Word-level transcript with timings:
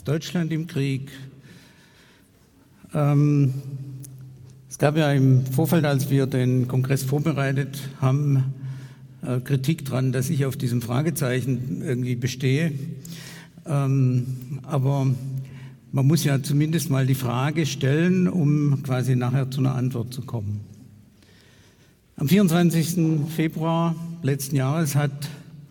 Ist 0.00 0.08
Deutschland 0.08 0.50
im 0.50 0.66
Krieg? 0.66 1.10
Ähm, 2.94 3.52
es 4.66 4.78
gab 4.78 4.96
ja 4.96 5.12
im 5.12 5.44
Vorfeld, 5.44 5.84
als 5.84 6.08
wir 6.08 6.26
den 6.26 6.68
Kongress 6.68 7.02
vorbereitet 7.02 7.78
haben, 8.00 8.54
äh, 9.20 9.40
Kritik 9.40 9.84
dran, 9.84 10.10
dass 10.10 10.30
ich 10.30 10.46
auf 10.46 10.56
diesem 10.56 10.80
Fragezeichen 10.80 11.82
irgendwie 11.82 12.16
bestehe. 12.16 12.72
Ähm, 13.66 14.60
aber 14.62 15.06
man 15.92 16.06
muss 16.06 16.24
ja 16.24 16.42
zumindest 16.42 16.88
mal 16.88 17.06
die 17.06 17.14
Frage 17.14 17.66
stellen, 17.66 18.26
um 18.26 18.82
quasi 18.82 19.16
nachher 19.16 19.50
zu 19.50 19.60
einer 19.60 19.74
Antwort 19.74 20.14
zu 20.14 20.22
kommen. 20.22 20.60
Am 22.16 22.26
24. 22.26 23.28
Februar 23.36 23.94
letzten 24.22 24.56
Jahres 24.56 24.94
hat 24.94 25.28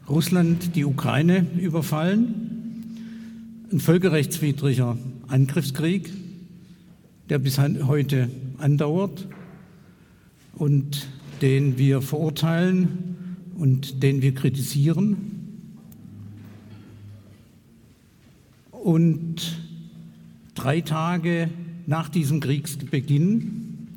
Russland 0.07 0.75
die 0.75 0.85
Ukraine 0.85 1.47
überfallen. 1.59 2.48
Ein 3.71 3.79
völkerrechtswidriger 3.79 4.97
Angriffskrieg, 5.27 6.11
der 7.29 7.37
bis 7.37 7.59
heute 7.59 8.27
andauert 8.57 9.27
und 10.55 11.07
den 11.43 11.77
wir 11.77 12.01
verurteilen 12.01 13.37
und 13.59 14.01
den 14.01 14.23
wir 14.23 14.33
kritisieren. 14.33 15.17
Und 18.71 19.59
drei 20.55 20.81
Tage 20.81 21.51
nach 21.85 22.09
diesem 22.09 22.39
Kriegsbeginn 22.39 23.87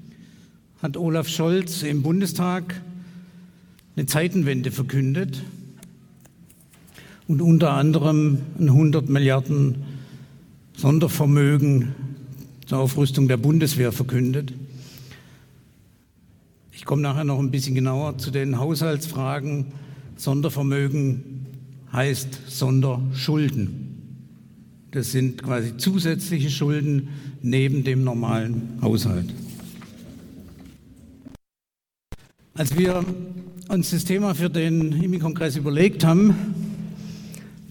hat 0.82 0.98
Olaf 0.98 1.28
Scholz 1.28 1.82
im 1.82 2.02
Bundestag 2.02 2.82
eine 3.96 4.04
Zeitenwende 4.04 4.70
verkündet 4.70 5.42
und 7.32 7.40
unter 7.40 7.72
anderem 7.72 8.40
ein 8.58 8.68
100 8.68 9.08
Milliarden 9.08 9.76
Sondervermögen 10.76 11.94
zur 12.66 12.80
Aufrüstung 12.80 13.26
der 13.26 13.38
Bundeswehr 13.38 13.90
verkündet. 13.90 14.52
Ich 16.72 16.84
komme 16.84 17.00
nachher 17.00 17.24
noch 17.24 17.38
ein 17.38 17.50
bisschen 17.50 17.74
genauer 17.74 18.18
zu 18.18 18.30
den 18.30 18.58
Haushaltsfragen. 18.58 19.64
Sondervermögen 20.16 21.46
heißt 21.90 22.38
Sonderschulden. 22.48 23.96
Das 24.90 25.10
sind 25.10 25.42
quasi 25.42 25.78
zusätzliche 25.78 26.50
Schulden 26.50 27.08
neben 27.40 27.82
dem 27.82 28.04
normalen 28.04 28.78
Haushalt. 28.82 29.32
Als 32.52 32.76
wir 32.76 33.02
uns 33.70 33.90
das 33.90 34.04
Thema 34.04 34.34
für 34.34 34.50
den 34.50 35.02
IMI-Kongress 35.02 35.56
überlegt 35.56 36.04
haben, 36.04 36.61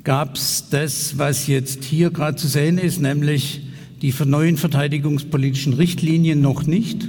gab 0.03 0.35
es 0.35 0.69
das, 0.69 1.17
was 1.17 1.47
jetzt 1.47 1.83
hier 1.83 2.11
gerade 2.11 2.37
zu 2.37 2.47
sehen 2.47 2.77
ist, 2.77 3.01
nämlich 3.01 3.61
die 4.01 4.13
neuen 4.25 4.57
verteidigungspolitischen 4.57 5.73
Richtlinien 5.73 6.41
noch 6.41 6.65
nicht. 6.65 7.07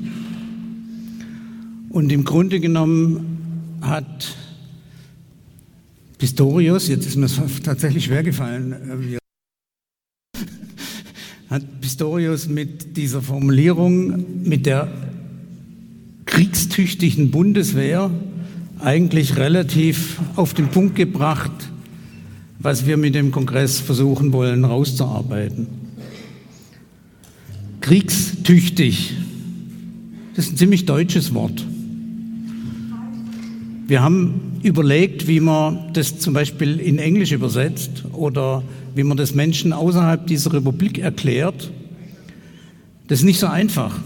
Und 1.89 2.13
im 2.13 2.25
Grunde 2.25 2.61
genommen 2.61 3.79
hat 3.81 4.37
Pistorius, 6.19 6.89
jetzt 6.89 7.07
ist 7.07 7.17
mir 7.17 7.27
es 7.27 7.41
tatsächlich 7.65 8.05
schwer 8.05 8.23
gefallen, 8.23 9.19
äh, 10.35 10.39
hat 11.51 11.81
Pistorius 11.81 12.49
mit 12.49 12.97
dieser 12.97 13.23
Formulierung, 13.23 14.45
mit 14.45 14.67
der 14.67 14.93
kriegstüchtigen 16.27 17.31
Bundeswehr 17.31 18.11
eigentlich 18.81 19.37
relativ 19.37 20.19
auf 20.37 20.55
den 20.55 20.69
Punkt 20.69 20.97
gebracht, 20.97 21.72
was 22.63 22.87
wir 22.87 22.97
mit 22.97 23.15
dem 23.15 23.33
Kongress 23.33 23.81
versuchen 23.81 24.33
wollen 24.33 24.65
rauszuarbeiten. 24.65 25.67
Kriegstüchtig, 27.81 29.15
das 30.37 30.47
ist 30.47 30.53
ein 30.53 30.57
ziemlich 30.57 30.87
deutsches 30.87 31.35
Wort. 31.35 31.67
Wir 33.89 34.01
haben 34.01 34.61
überlegt, 34.63 35.27
wie 35.27 35.41
man 35.41 35.93
das 35.93 36.19
zum 36.21 36.35
Beispiel 36.35 36.79
in 36.79 36.99
Englisch 36.99 37.33
übersetzt 37.33 38.05
oder 38.13 38.63
wie 38.95 39.03
man 39.03 39.17
das 39.17 39.35
Menschen 39.35 39.73
außerhalb 39.73 40.27
dieser 40.29 40.53
Republik 40.53 40.99
erklärt. 40.99 41.73
Das 43.09 43.19
ist 43.19 43.25
nicht 43.25 43.41
so 43.41 43.49
einfach, 43.49 43.99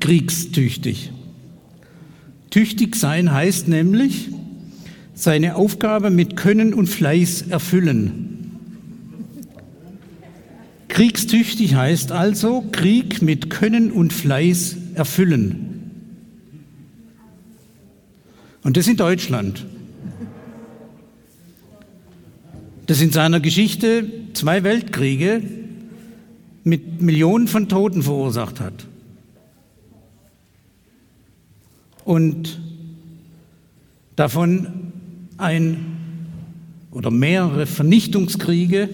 kriegstüchtig. 0.00 1.10
Tüchtig 2.50 2.94
sein 2.94 3.32
heißt 3.32 3.68
nämlich, 3.68 4.28
seine 5.16 5.56
Aufgabe 5.56 6.10
mit 6.10 6.36
Können 6.36 6.72
und 6.72 6.86
Fleiß 6.86 7.46
erfüllen. 7.48 8.32
Kriegstüchtig 10.86 11.74
heißt 11.74 12.12
also 12.12 12.64
Krieg 12.70 13.20
mit 13.20 13.50
Können 13.50 13.90
und 13.90 14.12
Fleiß 14.12 14.76
erfüllen. 14.94 15.90
Und 18.62 18.76
das 18.76 18.86
in 18.86 18.96
Deutschland. 18.96 19.66
Das 22.86 23.00
in 23.00 23.10
seiner 23.10 23.40
Geschichte 23.40 24.04
zwei 24.34 24.62
Weltkriege 24.62 25.42
mit 26.62 27.02
Millionen 27.02 27.48
von 27.48 27.68
Toten 27.68 28.04
verursacht 28.04 28.60
hat. 28.60 28.86
und 32.06 32.60
davon 34.14 34.92
ein 35.38 35.78
oder 36.90 37.10
mehrere 37.10 37.66
Vernichtungskriege 37.66 38.88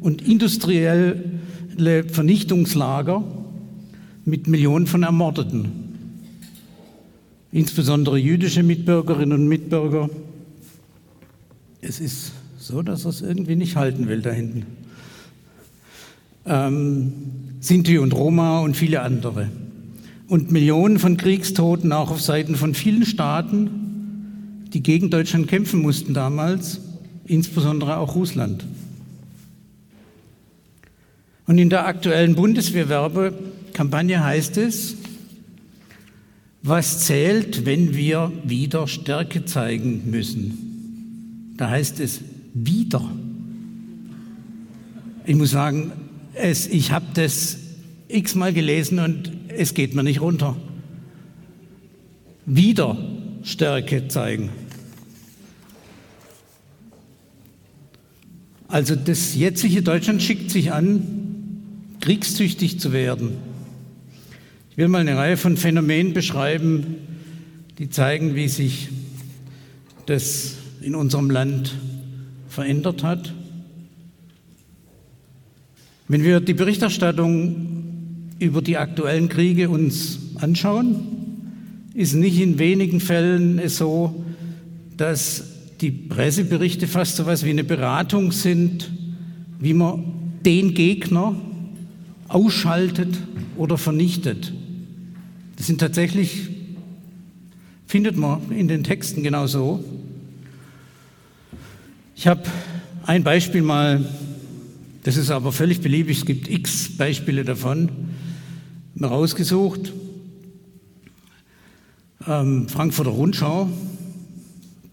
und 0.00 0.22
industrielle 0.22 1.22
Vernichtungslager 2.08 3.24
mit 4.24 4.46
Millionen 4.46 4.86
von 4.86 5.02
Ermordeten, 5.02 5.72
insbesondere 7.52 8.18
jüdische 8.18 8.62
Mitbürgerinnen 8.62 9.40
und 9.40 9.48
Mitbürger. 9.48 10.08
Es 11.80 12.00
ist 12.00 12.32
so, 12.58 12.82
dass 12.82 13.04
er 13.04 13.10
es 13.10 13.22
irgendwie 13.22 13.56
nicht 13.56 13.76
halten 13.76 14.08
will 14.08 14.22
da 14.22 14.30
hinten. 14.30 14.64
Ähm, 16.46 17.12
Sinti 17.60 17.98
und 17.98 18.14
Roma 18.14 18.60
und 18.60 18.76
viele 18.76 19.00
andere 19.00 19.48
und 20.28 20.50
Millionen 20.50 20.98
von 20.98 21.16
Kriegstoten 21.16 21.92
auch 21.92 22.10
auf 22.10 22.20
Seiten 22.20 22.56
von 22.56 22.74
vielen 22.74 23.04
Staaten, 23.04 23.83
die 24.74 24.82
gegen 24.82 25.08
Deutschland 25.08 25.48
kämpfen 25.48 25.80
mussten 25.80 26.12
damals, 26.12 26.80
insbesondere 27.24 27.96
auch 27.96 28.14
Russland. 28.14 28.64
Und 31.46 31.58
in 31.58 31.70
der 31.70 31.86
aktuellen 31.86 32.34
Bundeswehrwerbekampagne 32.34 34.22
heißt 34.22 34.56
es, 34.58 34.96
was 36.62 37.00
zählt, 37.00 37.66
wenn 37.66 37.94
wir 37.94 38.32
wieder 38.42 38.88
Stärke 38.88 39.44
zeigen 39.44 40.10
müssen? 40.10 41.54
Da 41.58 41.68
heißt 41.68 42.00
es 42.00 42.20
wieder. 42.54 43.02
Ich 45.26 45.36
muss 45.36 45.50
sagen, 45.50 45.92
es, 46.32 46.66
ich 46.66 46.90
habe 46.90 47.06
das 47.14 47.58
x-mal 48.08 48.52
gelesen 48.52 48.98
und 48.98 49.30
es 49.48 49.74
geht 49.74 49.94
mir 49.94 50.02
nicht 50.02 50.20
runter. 50.20 50.56
Wieder 52.46 52.96
Stärke 53.42 54.08
zeigen. 54.08 54.48
Also 58.68 58.96
das 58.96 59.34
jetzige 59.34 59.82
Deutschland 59.82 60.22
schickt 60.22 60.50
sich 60.50 60.72
an, 60.72 61.02
kriegstüchtig 62.00 62.80
zu 62.80 62.92
werden. 62.92 63.32
Ich 64.70 64.76
will 64.76 64.88
mal 64.88 65.00
eine 65.00 65.16
Reihe 65.16 65.36
von 65.36 65.56
Phänomenen 65.56 66.12
beschreiben, 66.14 66.96
die 67.78 67.90
zeigen, 67.90 68.34
wie 68.34 68.48
sich 68.48 68.88
das 70.06 70.56
in 70.80 70.94
unserem 70.94 71.30
Land 71.30 71.74
verändert 72.48 73.02
hat. 73.02 73.32
Wenn 76.08 76.22
wir 76.24 76.40
die 76.40 76.54
Berichterstattung 76.54 78.30
über 78.38 78.60
die 78.60 78.76
aktuellen 78.76 79.28
Kriege 79.28 79.70
uns 79.70 80.18
anschauen, 80.36 81.00
ist 81.94 82.14
nicht 82.14 82.38
in 82.40 82.58
wenigen 82.58 83.00
Fällen 83.00 83.58
es 83.58 83.78
so, 83.78 84.24
dass 84.96 85.53
die 85.80 85.90
Presseberichte 85.90 86.86
fast 86.86 87.16
so 87.16 87.24
etwas 87.24 87.44
wie 87.44 87.50
eine 87.50 87.64
Beratung 87.64 88.32
sind, 88.32 88.90
wie 89.58 89.74
man 89.74 90.04
den 90.44 90.74
Gegner 90.74 91.34
ausschaltet 92.28 93.18
oder 93.56 93.78
vernichtet. 93.78 94.52
Das 95.56 95.66
sind 95.66 95.80
tatsächlich, 95.80 96.48
findet 97.86 98.16
man 98.16 98.50
in 98.50 98.68
den 98.68 98.84
Texten 98.84 99.22
genauso. 99.22 99.84
Ich 102.16 102.26
habe 102.26 102.42
ein 103.06 103.24
Beispiel 103.24 103.62
mal, 103.62 104.04
das 105.02 105.16
ist 105.16 105.30
aber 105.30 105.52
völlig 105.52 105.80
beliebig, 105.80 106.18
es 106.18 106.26
gibt 106.26 106.48
x 106.48 106.96
Beispiele 106.96 107.44
davon 107.44 107.90
rausgesucht. 109.00 109.92
Ähm, 112.26 112.68
Frankfurter 112.68 113.10
Rundschau 113.10 113.68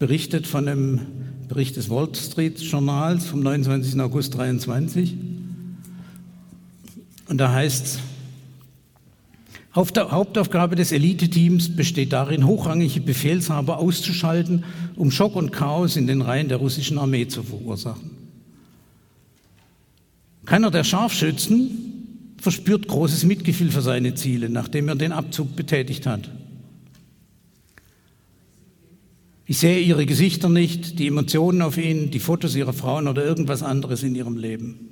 berichtet 0.02 0.48
von 0.48 0.66
einem 0.66 1.00
Bericht 1.46 1.76
des 1.76 1.88
Wall 1.88 2.12
Street 2.12 2.58
Journals 2.58 3.24
vom 3.26 3.38
29. 3.38 4.00
August 4.00 4.34
23. 4.34 5.14
Und 7.28 7.38
da 7.38 7.52
heißt 7.52 7.86
es, 7.86 7.98
Hauptaufgabe 9.76 10.74
des 10.74 10.90
Eliteteams 10.90 11.76
besteht 11.76 12.12
darin, 12.12 12.48
hochrangige 12.48 13.00
Befehlshaber 13.00 13.78
auszuschalten, 13.78 14.64
um 14.96 15.12
Schock 15.12 15.36
und 15.36 15.52
Chaos 15.52 15.94
in 15.94 16.08
den 16.08 16.20
Reihen 16.20 16.48
der 16.48 16.58
russischen 16.58 16.98
Armee 16.98 17.28
zu 17.28 17.44
verursachen. 17.44 18.10
Keiner 20.46 20.72
der 20.72 20.82
Scharfschützen 20.82 22.34
verspürt 22.38 22.88
großes 22.88 23.22
Mitgefühl 23.22 23.70
für 23.70 23.82
seine 23.82 24.16
Ziele, 24.16 24.48
nachdem 24.48 24.88
er 24.88 24.96
den 24.96 25.12
Abzug 25.12 25.54
betätigt 25.54 26.06
hat. 26.06 26.28
Ich 29.46 29.58
sehe 29.58 29.80
ihre 29.80 30.06
Gesichter 30.06 30.48
nicht, 30.48 30.98
die 30.98 31.08
Emotionen 31.08 31.62
auf 31.62 31.76
ihnen, 31.76 32.10
die 32.10 32.20
Fotos 32.20 32.54
ihrer 32.54 32.72
Frauen 32.72 33.08
oder 33.08 33.24
irgendwas 33.24 33.62
anderes 33.62 34.02
in 34.02 34.14
ihrem 34.14 34.36
Leben. 34.36 34.88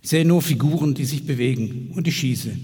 Ich 0.00 0.10
sehe 0.10 0.24
nur 0.24 0.42
Figuren, 0.42 0.94
die 0.94 1.04
sich 1.04 1.26
bewegen 1.26 1.90
und 1.94 2.06
ich 2.08 2.16
schieße. 2.16 2.56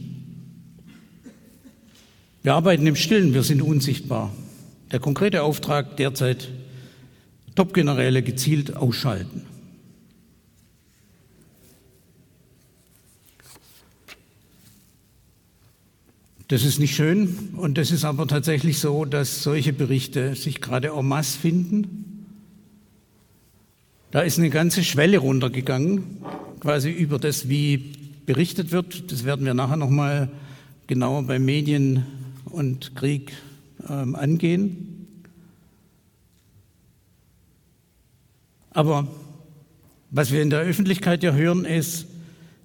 Wir 2.42 2.54
arbeiten 2.54 2.86
im 2.86 2.96
Stillen, 2.96 3.34
wir 3.34 3.42
sind 3.42 3.60
unsichtbar. 3.60 4.32
Der 4.92 4.98
konkrete 4.98 5.42
Auftrag 5.42 5.96
derzeit, 5.98 6.48
Top-Generäle 7.54 8.22
gezielt 8.22 8.76
ausschalten. 8.76 9.42
Das 16.50 16.64
ist 16.64 16.80
nicht 16.80 16.96
schön 16.96 17.50
und 17.58 17.78
das 17.78 17.92
ist 17.92 18.04
aber 18.04 18.26
tatsächlich 18.26 18.80
so, 18.80 19.04
dass 19.04 19.44
solche 19.44 19.72
Berichte 19.72 20.34
sich 20.34 20.60
gerade 20.60 20.88
en 20.88 21.06
masse 21.06 21.38
finden. 21.38 22.26
Da 24.10 24.22
ist 24.22 24.36
eine 24.36 24.50
ganze 24.50 24.82
Schwelle 24.82 25.18
runtergegangen, 25.18 26.02
quasi 26.58 26.90
über 26.90 27.20
das, 27.20 27.48
wie 27.48 27.92
berichtet 28.26 28.72
wird. 28.72 29.12
Das 29.12 29.24
werden 29.24 29.46
wir 29.46 29.54
nachher 29.54 29.76
nochmal 29.76 30.28
genauer 30.88 31.22
bei 31.22 31.38
Medien 31.38 32.04
und 32.46 32.96
Krieg 32.96 33.30
ähm, 33.88 34.16
angehen. 34.16 35.06
Aber 38.70 39.06
was 40.10 40.32
wir 40.32 40.42
in 40.42 40.50
der 40.50 40.62
Öffentlichkeit 40.62 41.22
ja 41.22 41.32
hören, 41.32 41.64
ist, 41.64 42.08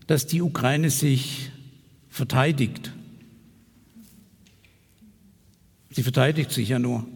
dass 0.08 0.26
die 0.26 0.42
Ukraine 0.42 0.90
sich 0.90 1.52
verteidigt. 2.10 2.95
Sie 5.96 6.04
verteidigt 6.04 6.52
sich 6.52 6.68
ja 6.68 6.78
nur. 6.78 7.08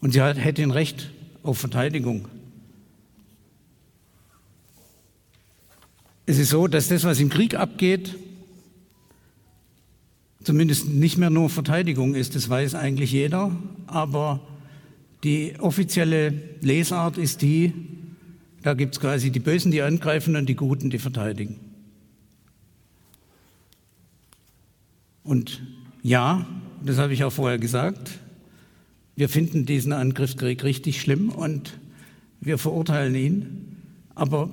Und 0.00 0.12
sie 0.12 0.22
hätte 0.22 0.62
ein 0.62 0.70
Recht 0.70 1.10
auf 1.42 1.58
Verteidigung. 1.58 2.28
Es 6.24 6.38
ist 6.38 6.48
so, 6.48 6.66
dass 6.66 6.88
das, 6.88 7.04
was 7.04 7.20
im 7.20 7.28
Krieg 7.28 7.56
abgeht, 7.56 8.16
zumindest 10.42 10.88
nicht 10.88 11.18
mehr 11.18 11.28
nur 11.28 11.50
Verteidigung 11.50 12.14
ist, 12.14 12.34
das 12.36 12.48
weiß 12.48 12.74
eigentlich 12.74 13.12
jeder, 13.12 13.54
aber 13.86 14.40
die 15.22 15.56
offizielle 15.58 16.32
Lesart 16.62 17.18
ist 17.18 17.42
die, 17.42 17.74
da 18.62 18.72
gibt 18.72 18.94
es 18.94 19.00
quasi 19.00 19.30
die 19.30 19.40
Bösen, 19.40 19.72
die 19.72 19.82
angreifen 19.82 20.36
und 20.36 20.46
die 20.46 20.56
Guten, 20.56 20.88
die 20.88 20.98
verteidigen. 20.98 21.60
Und 25.22 25.60
ja, 26.02 26.46
das 26.82 26.98
habe 26.98 27.12
ich 27.12 27.24
auch 27.24 27.32
vorher 27.32 27.58
gesagt, 27.58 28.10
wir 29.16 29.28
finden 29.28 29.66
diesen 29.66 29.92
Angriffskrieg 29.92 30.64
richtig 30.64 31.00
schlimm 31.00 31.28
und 31.30 31.78
wir 32.40 32.58
verurteilen 32.58 33.14
ihn. 33.14 33.76
Aber 34.14 34.50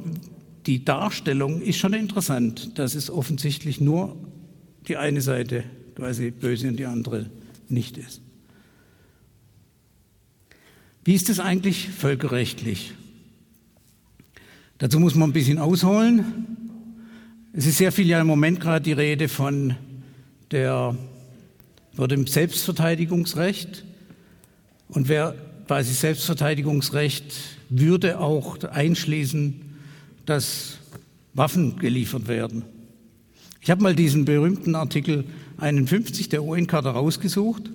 die 0.65 0.83
Darstellung 0.83 1.61
ist 1.61 1.77
schon 1.77 1.93
interessant, 1.93 2.77
dass 2.77 2.95
es 2.95 3.09
offensichtlich 3.09 3.79
nur 3.79 4.15
die 4.87 4.97
eine 4.97 5.21
Seite 5.21 5.63
quasi 5.95 6.31
böse 6.31 6.67
und 6.67 6.77
die 6.77 6.85
andere 6.85 7.29
nicht 7.69 7.97
ist. 7.97 8.21
Wie 11.03 11.13
ist 11.13 11.29
es 11.29 11.39
eigentlich 11.39 11.89
völkerrechtlich? 11.89 12.93
Dazu 14.77 14.99
muss 14.99 15.15
man 15.15 15.29
ein 15.29 15.33
bisschen 15.33 15.57
ausholen. 15.57 16.45
Es 17.53 17.65
ist 17.65 17.77
sehr 17.77 17.91
viel 17.91 18.07
ja 18.07 18.19
im 18.19 18.27
Moment 18.27 18.59
gerade 18.59 18.83
die 18.83 18.91
Rede 18.91 19.29
von, 19.29 19.75
der, 20.51 20.95
von 21.97 22.07
dem 22.07 22.27
Selbstverteidigungsrecht. 22.27 23.83
Und 24.87 25.09
wer 25.09 25.33
quasi 25.65 25.93
Selbstverteidigungsrecht 25.93 27.33
würde 27.69 28.19
auch 28.19 28.63
einschließen, 28.63 29.61
dass 30.27 30.77
Waffen 31.33 31.79
geliefert 31.79 32.27
werden. 32.27 32.63
Ich 33.61 33.71
habe 33.71 33.81
mal 33.81 33.95
diesen 33.95 34.25
berühmten 34.25 34.75
Artikel 34.75 35.25
51 35.57 36.29
der 36.29 36.43
UN-Charta 36.43 36.91
rausgesucht 36.91 37.71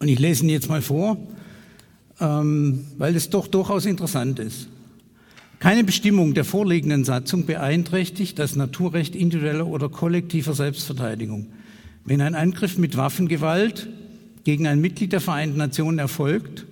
und 0.00 0.08
ich 0.08 0.18
lese 0.18 0.42
ihn 0.42 0.50
jetzt 0.50 0.68
mal 0.68 0.82
vor, 0.82 1.16
ähm, 2.20 2.86
weil 2.98 3.14
es 3.14 3.30
doch 3.30 3.46
durchaus 3.46 3.86
interessant 3.86 4.40
ist. 4.40 4.66
Keine 5.60 5.84
Bestimmung 5.84 6.34
der 6.34 6.44
vorliegenden 6.44 7.04
Satzung 7.04 7.46
beeinträchtigt 7.46 8.36
das 8.38 8.56
Naturrecht 8.56 9.14
individueller 9.14 9.66
oder 9.68 9.88
kollektiver 9.88 10.54
Selbstverteidigung. 10.54 11.46
Wenn 12.08 12.22
ein 12.22 12.34
Angriff 12.34 12.78
mit 12.78 12.96
Waffengewalt 12.96 13.86
gegen 14.44 14.66
ein 14.66 14.80
Mitglied 14.80 15.12
der 15.12 15.20
Vereinten 15.20 15.58
Nationen 15.58 15.98
erfolgt, 15.98 16.64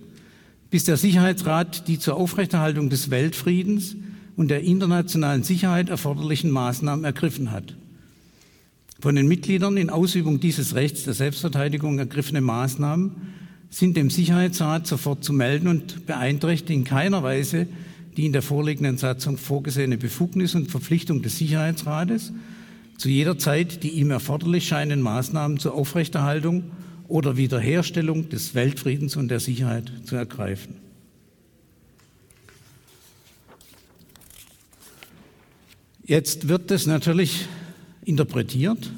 bis 0.71 0.85
der 0.85 0.97
Sicherheitsrat 0.97 1.89
die 1.89 1.99
zur 1.99 2.17
Aufrechterhaltung 2.17 2.89
des 2.89 3.11
Weltfriedens 3.11 3.97
und 4.37 4.49
der 4.49 4.63
internationalen 4.63 5.43
Sicherheit 5.43 5.91
erforderlichen 5.91 6.51
Maßnahmen 6.51 7.05
ergriffen 7.05 7.51
hat. 7.51 7.77
Von 8.99 9.15
den 9.15 9.29
Mitgliedern 9.29 9.77
in 9.77 9.91
Ausübung 9.91 10.41
dieses 10.41 10.75
Rechts 10.75 11.05
der 11.05 11.13
Selbstverteidigung 11.13 11.99
ergriffene 11.99 12.41
Maßnahmen 12.41 13.13
sind 13.69 13.95
dem 13.99 14.09
Sicherheitsrat 14.09 14.87
sofort 14.87 15.23
zu 15.23 15.35
melden 15.35 15.69
und 15.69 16.07
beeinträchtigen 16.07 16.81
in 16.81 16.89
keiner 16.89 17.23
Weise 17.23 17.67
die 18.17 18.25
in 18.25 18.33
der 18.33 18.41
vorliegenden 18.41 18.97
Satzung 18.97 19.37
vorgesehene 19.37 19.99
Befugnis 19.99 20.55
und 20.55 20.71
Verpflichtung 20.71 21.21
des 21.21 21.37
Sicherheitsrates, 21.37 22.33
zu 22.99 23.09
jeder 23.09 23.39
Zeit 23.39 23.83
die 23.83 23.91
ihm 23.91 24.11
erforderlich 24.11 24.67
scheinen 24.67 25.01
Maßnahmen 25.01 25.59
zur 25.59 25.75
Aufrechterhaltung 25.75 26.71
oder 27.09 27.37
Wiederherstellung 27.37 28.29
des 28.29 28.55
Weltfriedens 28.55 29.17
und 29.17 29.29
der 29.29 29.41
Sicherheit 29.41 29.93
zu 30.05 30.17
ergreifen. 30.17 30.77
Jetzt 36.05 36.49
wird 36.49 36.71
das 36.71 36.87
natürlich 36.87 37.47
interpretiert. 38.05 38.93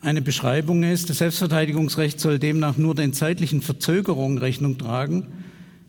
Eine 0.00 0.22
Beschreibung 0.22 0.84
ist, 0.84 1.10
das 1.10 1.18
Selbstverteidigungsrecht 1.18 2.20
soll 2.20 2.38
demnach 2.38 2.76
nur 2.76 2.94
den 2.94 3.12
zeitlichen 3.12 3.62
Verzögerungen 3.62 4.38
Rechnung 4.38 4.78
tragen, 4.78 5.43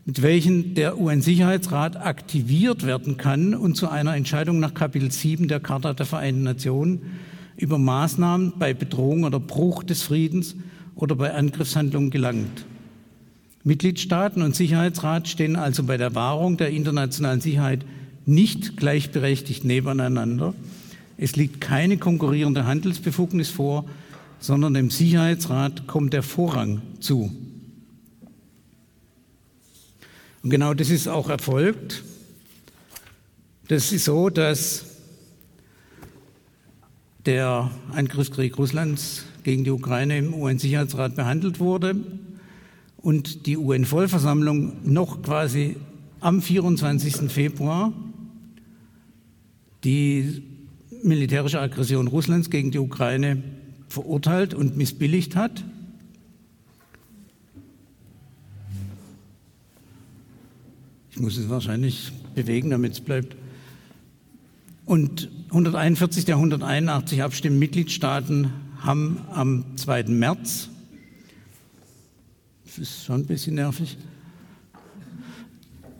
mit 0.05 0.21
welchen 0.21 0.75
der 0.75 0.99
UN-Sicherheitsrat 0.99 1.97
aktiviert 1.97 2.85
werden 2.85 3.17
kann 3.17 3.55
und 3.55 3.75
zu 3.75 3.89
einer 3.89 4.15
Entscheidung 4.15 4.59
nach 4.59 4.75
Kapitel 4.75 5.11
7 5.11 5.47
der 5.47 5.59
Charta 5.59 5.93
der 5.93 6.05
Vereinten 6.05 6.43
Nationen 6.43 7.01
über 7.57 7.79
Maßnahmen 7.79 8.53
bei 8.59 8.75
Bedrohung 8.75 9.23
oder 9.23 9.39
Bruch 9.39 9.83
des 9.83 10.03
Friedens 10.03 10.55
oder 10.95 11.15
bei 11.15 11.33
Angriffshandlungen 11.33 12.11
gelangt. 12.11 12.65
Mitgliedstaaten 13.63 14.43
und 14.43 14.55
Sicherheitsrat 14.55 15.27
stehen 15.27 15.55
also 15.55 15.83
bei 15.83 15.97
der 15.97 16.13
Wahrung 16.13 16.57
der 16.57 16.69
internationalen 16.69 17.41
Sicherheit 17.41 17.83
nicht 18.27 18.77
gleichberechtigt 18.77 19.65
nebeneinander. 19.65 20.53
Es 21.17 21.35
liegt 21.35 21.61
keine 21.61 21.97
konkurrierende 21.97 22.67
Handelsbefugnis 22.67 23.49
vor, 23.49 23.85
sondern 24.39 24.75
dem 24.75 24.91
Sicherheitsrat 24.91 25.87
kommt 25.87 26.13
der 26.13 26.21
Vorrang 26.21 26.83
zu. 26.99 27.31
Und 30.45 30.51
genau 30.51 30.75
das 30.75 30.91
ist 30.91 31.07
auch 31.07 31.31
erfolgt. 31.31 32.03
Das 33.67 33.91
ist 33.91 34.05
so, 34.05 34.29
dass 34.29 34.85
der 37.25 37.71
Angriffskrieg 37.91 38.55
Russlands 38.59 39.25
gegen 39.41 39.63
die 39.63 39.71
Ukraine 39.71 40.19
im 40.19 40.35
UN-Sicherheitsrat 40.35 41.15
behandelt 41.15 41.59
wurde 41.59 41.95
und 42.97 43.47
die 43.47 43.57
UN-Vollversammlung 43.57 44.73
noch 44.83 45.23
quasi 45.23 45.77
am 46.19 46.43
24. 46.43 47.31
Februar 47.31 47.91
die 49.83 50.43
militärische 51.01 51.59
Aggression 51.59 52.05
Russlands 52.05 52.51
gegen 52.51 52.69
die 52.69 52.77
Ukraine 52.77 53.41
verurteilt 53.87 54.53
und 54.53 54.77
missbilligt 54.77 55.35
hat. 55.35 55.63
Ich 61.15 61.21
muss 61.21 61.37
es 61.37 61.47
wahrscheinlich 61.47 62.11
bewegen, 62.35 62.71
damit 62.71 62.91
es 62.91 62.99
bleibt. 62.99 63.37
Und 64.83 65.29
141 65.47 66.25
der 66.25 66.35
181 66.35 67.23
abstimmenden 67.23 67.59
Mitgliedstaaten 67.59 68.51
haben 68.79 69.21
am 69.31 69.63
2. 69.77 70.03
März, 70.09 70.67
das 72.65 72.79
ist 72.79 73.05
schon 73.05 73.21
ein 73.21 73.25
bisschen 73.27 73.55
nervig, 73.55 73.97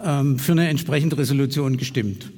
ähm, 0.04 0.38
für 0.38 0.52
eine 0.52 0.68
entsprechende 0.68 1.18
Resolution 1.18 1.78
gestimmt. 1.78 2.30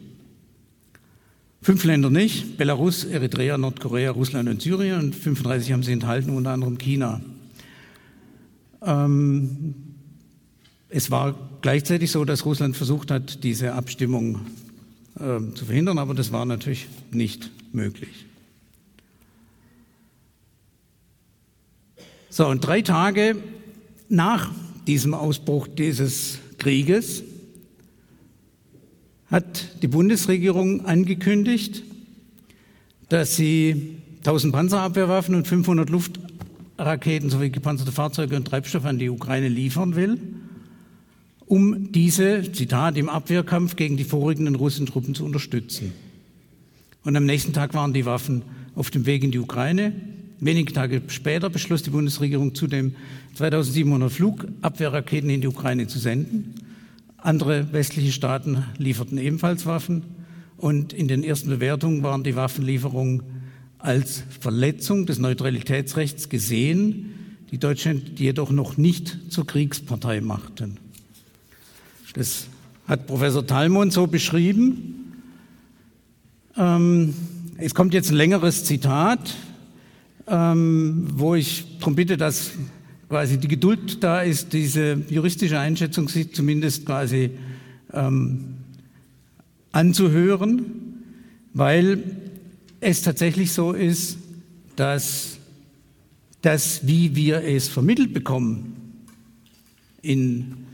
Fünf 1.63 1.83
Länder 1.83 2.11
nicht, 2.11 2.57
Belarus, 2.57 3.05
Eritrea, 3.05 3.57
Nordkorea, 3.57 4.11
Russland 4.11 4.49
und 4.49 4.61
Syrien 4.61 4.99
und 4.99 5.15
35 5.15 5.73
haben 5.73 5.81
sie 5.81 5.93
enthalten, 5.93 6.29
unter 6.29 6.51
anderem 6.51 6.77
China. 6.77 7.21
Ähm, 8.83 9.86
es 10.89 11.11
war 11.11 11.35
gleichzeitig 11.61 12.11
so, 12.11 12.23
dass 12.25 12.45
Russland 12.45 12.77
versucht 12.77 13.11
hat, 13.11 13.43
diese 13.43 13.73
Abstimmung 13.73 14.39
äh, 15.15 15.53
zu 15.53 15.65
verhindern, 15.65 15.97
aber 15.97 16.13
das 16.13 16.31
war 16.31 16.45
natürlich 16.45 16.87
nicht 17.11 17.51
möglich. 17.73 18.25
So, 22.29 22.47
und 22.47 22.65
drei 22.65 22.81
Tage 22.81 23.37
nach 24.09 24.51
diesem 24.85 25.13
Ausbruch 25.13 25.67
dieses 25.67 26.39
Krieges 26.57 27.23
hat 29.29 29.81
die 29.81 29.87
Bundesregierung 29.87 30.85
angekündigt, 30.85 31.83
dass 33.09 33.35
sie 33.35 33.97
1000 34.19 34.53
Panzerabwehrwaffen 34.53 35.35
und 35.35 35.47
500 35.47 35.89
Luftraketen 35.89 37.29
sowie 37.29 37.49
gepanzerte 37.49 37.91
Fahrzeuge 37.91 38.35
und 38.35 38.45
Treibstoff 38.45 38.85
an 38.85 38.99
die 38.99 39.09
Ukraine 39.09 39.49
liefern 39.49 39.95
will, 39.95 40.19
um 41.47 41.91
diese, 41.91 42.51
Zitat, 42.51 42.97
im 42.97 43.09
Abwehrkampf 43.09 43.75
gegen 43.75 43.97
die 43.97 44.03
vorrückenden 44.03 44.55
russischen 44.55 44.85
Truppen 44.85 45.15
zu 45.15 45.25
unterstützen. 45.25 45.93
Und 47.03 47.15
am 47.15 47.25
nächsten 47.25 47.53
Tag 47.53 47.73
waren 47.73 47.93
die 47.93 48.05
Waffen 48.05 48.43
auf 48.75 48.91
dem 48.91 49.05
Weg 49.05 49.23
in 49.23 49.31
die 49.31 49.39
Ukraine. 49.39 49.93
Wenige 50.39 50.73
Tage 50.73 51.01
später 51.07 51.49
beschloss 51.49 51.83
die 51.83 51.89
Bundesregierung 51.89 52.53
zudem, 52.53 52.95
2700 53.35 54.11
Flugabwehrraketen 54.11 55.29
in 55.29 55.41
die 55.41 55.47
Ukraine 55.47 55.87
zu 55.87 55.99
senden. 55.99 56.55
Andere 57.17 57.71
westliche 57.71 58.11
Staaten 58.11 58.65
lieferten 58.77 59.17
ebenfalls 59.17 59.65
Waffen 59.65 60.03
und 60.57 60.93
in 60.93 61.07
den 61.07 61.23
ersten 61.23 61.49
Bewertungen 61.49 62.03
waren 62.03 62.23
die 62.23 62.35
Waffenlieferungen 62.35 63.23
als 63.79 64.23
Verletzung 64.39 65.05
des 65.05 65.17
Neutralitätsrechts 65.17 66.29
gesehen, 66.29 67.13
die 67.51 67.57
Deutschland 67.57 68.19
jedoch 68.19 68.51
noch 68.51 68.77
nicht 68.77 69.17
zur 69.29 69.47
Kriegspartei 69.47 70.21
machten. 70.21 70.77
Das 72.13 72.47
hat 72.87 73.05
Professor 73.05 73.45
Talmont 73.45 73.91
so 73.91 74.07
beschrieben. 74.07 75.13
Ähm, 76.55 77.13
es 77.57 77.75
kommt 77.75 77.93
jetzt 77.93 78.09
ein 78.09 78.15
längeres 78.15 78.63
Zitat, 78.63 79.35
ähm, 80.27 81.07
wo 81.13 81.35
ich 81.35 81.77
darum 81.79 81.95
bitte, 81.95 82.17
dass 82.17 82.51
quasi 83.09 83.37
die 83.37 83.47
Geduld 83.47 84.03
da 84.03 84.21
ist, 84.21 84.53
diese 84.53 85.01
juristische 85.09 85.59
Einschätzung 85.59 86.07
sich 86.07 86.33
zumindest 86.33 86.85
quasi 86.85 87.31
ähm, 87.93 88.55
anzuhören, 89.71 90.65
weil 91.53 92.03
es 92.79 93.01
tatsächlich 93.01 93.51
so 93.51 93.73
ist, 93.73 94.17
dass 94.75 95.37
das, 96.41 96.87
wie 96.87 97.15
wir 97.15 97.43
es 97.43 97.67
vermittelt 97.67 98.13
bekommen 98.13 98.75
in 100.01 100.66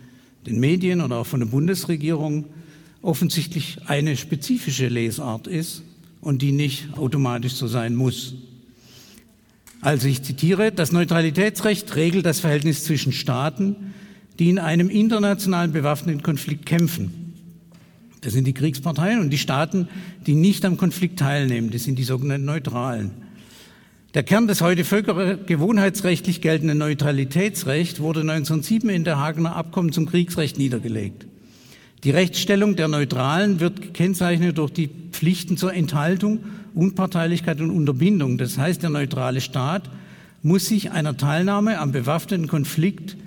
den 0.45 0.59
Medien 0.59 1.01
oder 1.01 1.17
auch 1.17 1.27
von 1.27 1.39
der 1.39 1.47
Bundesregierung, 1.47 2.45
offensichtlich 3.01 3.77
eine 3.87 4.15
spezifische 4.17 4.87
Lesart 4.87 5.47
ist 5.47 5.83
und 6.21 6.41
die 6.41 6.51
nicht 6.51 6.97
automatisch 6.97 7.53
so 7.53 7.67
sein 7.67 7.95
muss. 7.95 8.35
Also 9.81 10.07
ich 10.07 10.23
zitiere, 10.23 10.71
das 10.71 10.93
Neutralitätsrecht 10.93 11.95
regelt 11.95 12.25
das 12.25 12.39
Verhältnis 12.39 12.85
zwischen 12.85 13.11
Staaten, 13.11 13.93
die 14.39 14.49
in 14.49 14.57
einem 14.57 14.89
internationalen 14.89 15.73
bewaffneten 15.73 16.23
Konflikt 16.23 16.65
kämpfen. 16.65 17.33
Das 18.21 18.31
sind 18.31 18.47
die 18.47 18.53
Kriegsparteien 18.53 19.19
und 19.19 19.29
die 19.29 19.37
Staaten, 19.37 19.89
die 20.25 20.35
nicht 20.35 20.63
am 20.63 20.77
Konflikt 20.77 21.19
teilnehmen. 21.19 21.71
Das 21.71 21.83
sind 21.83 21.99
die 21.99 22.03
sogenannten 22.03 22.45
Neutralen. 22.45 23.11
Der 24.13 24.21
Kern 24.21 24.45
des 24.45 24.61
heute 24.61 24.85
völkergewohnheitsrechtlich 24.85 26.39
geltenden 26.39 26.77
Neutralitätsrechts 26.77 27.99
wurde 27.99 28.19
1907 28.19 28.87
in 28.91 29.03
der 29.03 29.17
Hagener 29.17 29.55
Abkommen 29.55 29.91
zum 29.91 30.05
Kriegsrecht 30.05 30.59
niedergelegt. 30.59 31.25
Die 32.03 32.11
Rechtsstellung 32.11 32.75
der 32.75 32.89
Neutralen 32.89 33.59
wird 33.59 33.81
gekennzeichnet 33.81 34.59
durch 34.59 34.69
die 34.69 34.91
Pflichten 35.11 35.57
zur 35.57 35.73
Enthaltung 35.73 36.41
Unparteilichkeit 36.75 37.59
und 37.59 37.71
Unterbindung. 37.71 38.37
Das 38.37 38.59
heißt, 38.59 38.83
der 38.83 38.91
neutrale 38.91 39.41
Staat 39.41 39.89
muss 40.43 40.67
sich 40.67 40.91
einer 40.91 41.17
Teilnahme 41.17 41.79
am 41.79 41.91
bewaffneten 41.91 42.47
Konflikt 42.47 43.17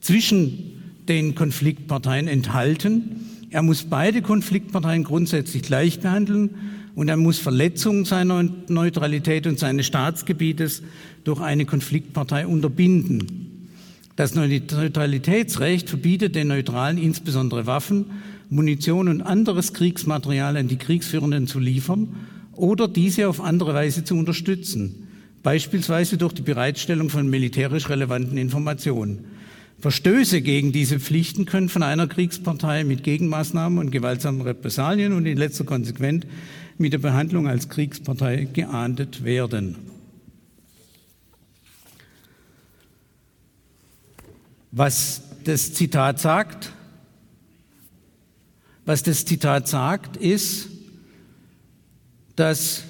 zwischen 0.00 0.72
den 1.08 1.36
Konfliktparteien 1.36 2.26
enthalten. 2.26 3.26
Er 3.50 3.62
muss 3.62 3.84
beide 3.84 4.22
Konfliktparteien 4.22 5.04
grundsätzlich 5.04 5.62
gleich 5.62 6.00
behandeln 6.00 6.50
und 6.94 7.08
er 7.08 7.16
muss 7.16 7.38
Verletzungen 7.38 8.04
seiner 8.04 8.44
Neutralität 8.68 9.46
und 9.46 9.58
seines 9.58 9.86
Staatsgebietes 9.86 10.82
durch 11.24 11.40
eine 11.40 11.64
Konfliktpartei 11.64 12.46
unterbinden. 12.46 13.68
Das 14.16 14.34
Neutralitätsrecht 14.34 15.88
verbietet 15.88 16.34
den 16.34 16.48
Neutralen 16.48 16.98
insbesondere 16.98 17.66
Waffen, 17.66 18.06
Munition 18.50 19.08
und 19.08 19.22
anderes 19.22 19.72
Kriegsmaterial 19.72 20.56
an 20.58 20.68
die 20.68 20.76
Kriegsführenden 20.76 21.46
zu 21.46 21.58
liefern 21.58 22.08
oder 22.52 22.88
diese 22.88 23.28
auf 23.28 23.40
andere 23.40 23.72
Weise 23.72 24.04
zu 24.04 24.14
unterstützen, 24.14 25.08
beispielsweise 25.42 26.18
durch 26.18 26.34
die 26.34 26.42
Bereitstellung 26.42 27.08
von 27.08 27.28
militärisch 27.28 27.88
relevanten 27.88 28.36
Informationen. 28.36 29.24
Verstöße 29.80 30.42
gegen 30.42 30.70
diese 30.70 31.00
Pflichten 31.00 31.46
können 31.46 31.68
von 31.68 31.82
einer 31.82 32.06
Kriegspartei 32.06 32.84
mit 32.84 33.02
Gegenmaßnahmen 33.02 33.78
und 33.78 33.90
gewaltsamen 33.90 34.42
Repressalien 34.42 35.12
und 35.12 35.26
in 35.26 35.38
letzter 35.38 35.64
Konsequenz 35.64 36.24
mit 36.78 36.92
der 36.92 36.98
Behandlung 36.98 37.48
als 37.48 37.68
Kriegspartei 37.68 38.48
geahndet 38.52 39.24
werden. 39.24 39.76
Was 44.70 45.22
das 45.44 45.74
Zitat 45.74 46.18
sagt, 46.18 46.72
was 48.84 49.02
das 49.02 49.24
Zitat 49.24 49.68
sagt, 49.68 50.16
ist, 50.16 50.68
dass 52.36 52.84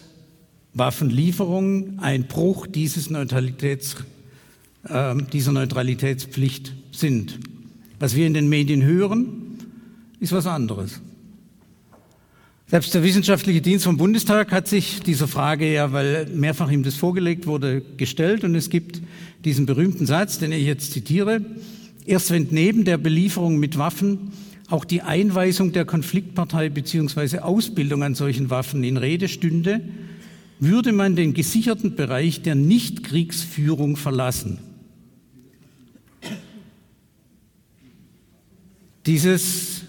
Waffenlieferungen 0.75 1.99
ein 1.99 2.29
Bruch 2.29 2.67
dieses 2.67 3.11
Neutralitäts, 3.11 3.97
äh, 4.85 5.15
dieser 5.33 5.53
Neutralitätspflicht 5.53 6.75
sind. 6.93 7.41
Was 7.99 8.15
wir 8.15 8.27
in 8.27 8.35
den 8.35 8.49
Medien 8.49 8.83
hören, 8.83 9.59
ist 10.21 10.33
was 10.33 10.47
anderes. 10.47 11.01
Selbst 12.73 12.95
der 12.95 13.03
wissenschaftliche 13.03 13.61
Dienst 13.61 13.85
vom 13.85 13.99
Bundestag 13.99 14.51
hat 14.51 14.67
sich 14.67 15.01
dieser 15.03 15.29
Frage 15.29 15.71
ja, 15.71 15.93
weil 15.93 16.25
mehrfach 16.29 16.71
ihm 16.71 16.83
das 16.83 16.95
vorgelegt 16.95 17.47
wurde, 17.47 17.83
gestellt. 17.99 18.45
Und 18.45 18.55
es 18.55 18.71
gibt 18.71 19.03
diesen 19.45 19.67
berühmten 19.67 20.07
Satz, 20.07 20.39
den 20.39 20.53
ich 20.53 20.65
jetzt 20.65 20.91
zitiere. 20.93 21.45
Erst 22.07 22.31
wenn 22.31 22.49
neben 22.51 22.87
der 22.87 22.97
Belieferung 22.97 23.59
mit 23.59 23.77
Waffen 23.77 24.33
auch 24.71 24.87
die 24.87 25.03
Einweisung 25.03 25.73
der 25.73 25.85
Konfliktpartei 25.85 26.71
bzw. 26.71 27.41
Ausbildung 27.41 28.03
an 28.03 28.15
solchen 28.15 28.49
Waffen 28.49 28.85
in 28.85 28.97
Rede 28.97 29.29
stünde, 29.29 29.83
würde 30.59 30.93
man 30.93 31.15
den 31.15 31.35
gesicherten 31.35 31.95
Bereich 31.95 32.41
der 32.41 32.55
Nichtkriegsführung 32.55 33.99
verlassen. 33.99 34.61
Dieses, 39.05 39.83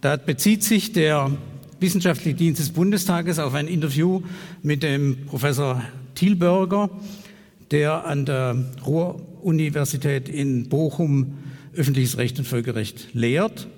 da 0.00 0.16
bezieht 0.16 0.62
sich 0.62 0.92
der 0.92 1.36
Wissenschaftliche 1.80 2.36
Dienst 2.36 2.60
des 2.60 2.70
Bundestages 2.70 3.38
auf 3.38 3.54
ein 3.54 3.66
Interview 3.66 4.22
mit 4.62 4.82
dem 4.82 5.26
Professor 5.26 5.82
Thielberger, 6.14 6.90
der 7.70 8.04
an 8.06 8.24
der 8.24 8.56
Ruhr-Universität 8.86 10.28
in 10.28 10.68
Bochum 10.68 11.38
öffentliches 11.74 12.18
Recht 12.18 12.38
und 12.38 12.46
Völkerrecht 12.46 13.14
lehrt 13.14 13.68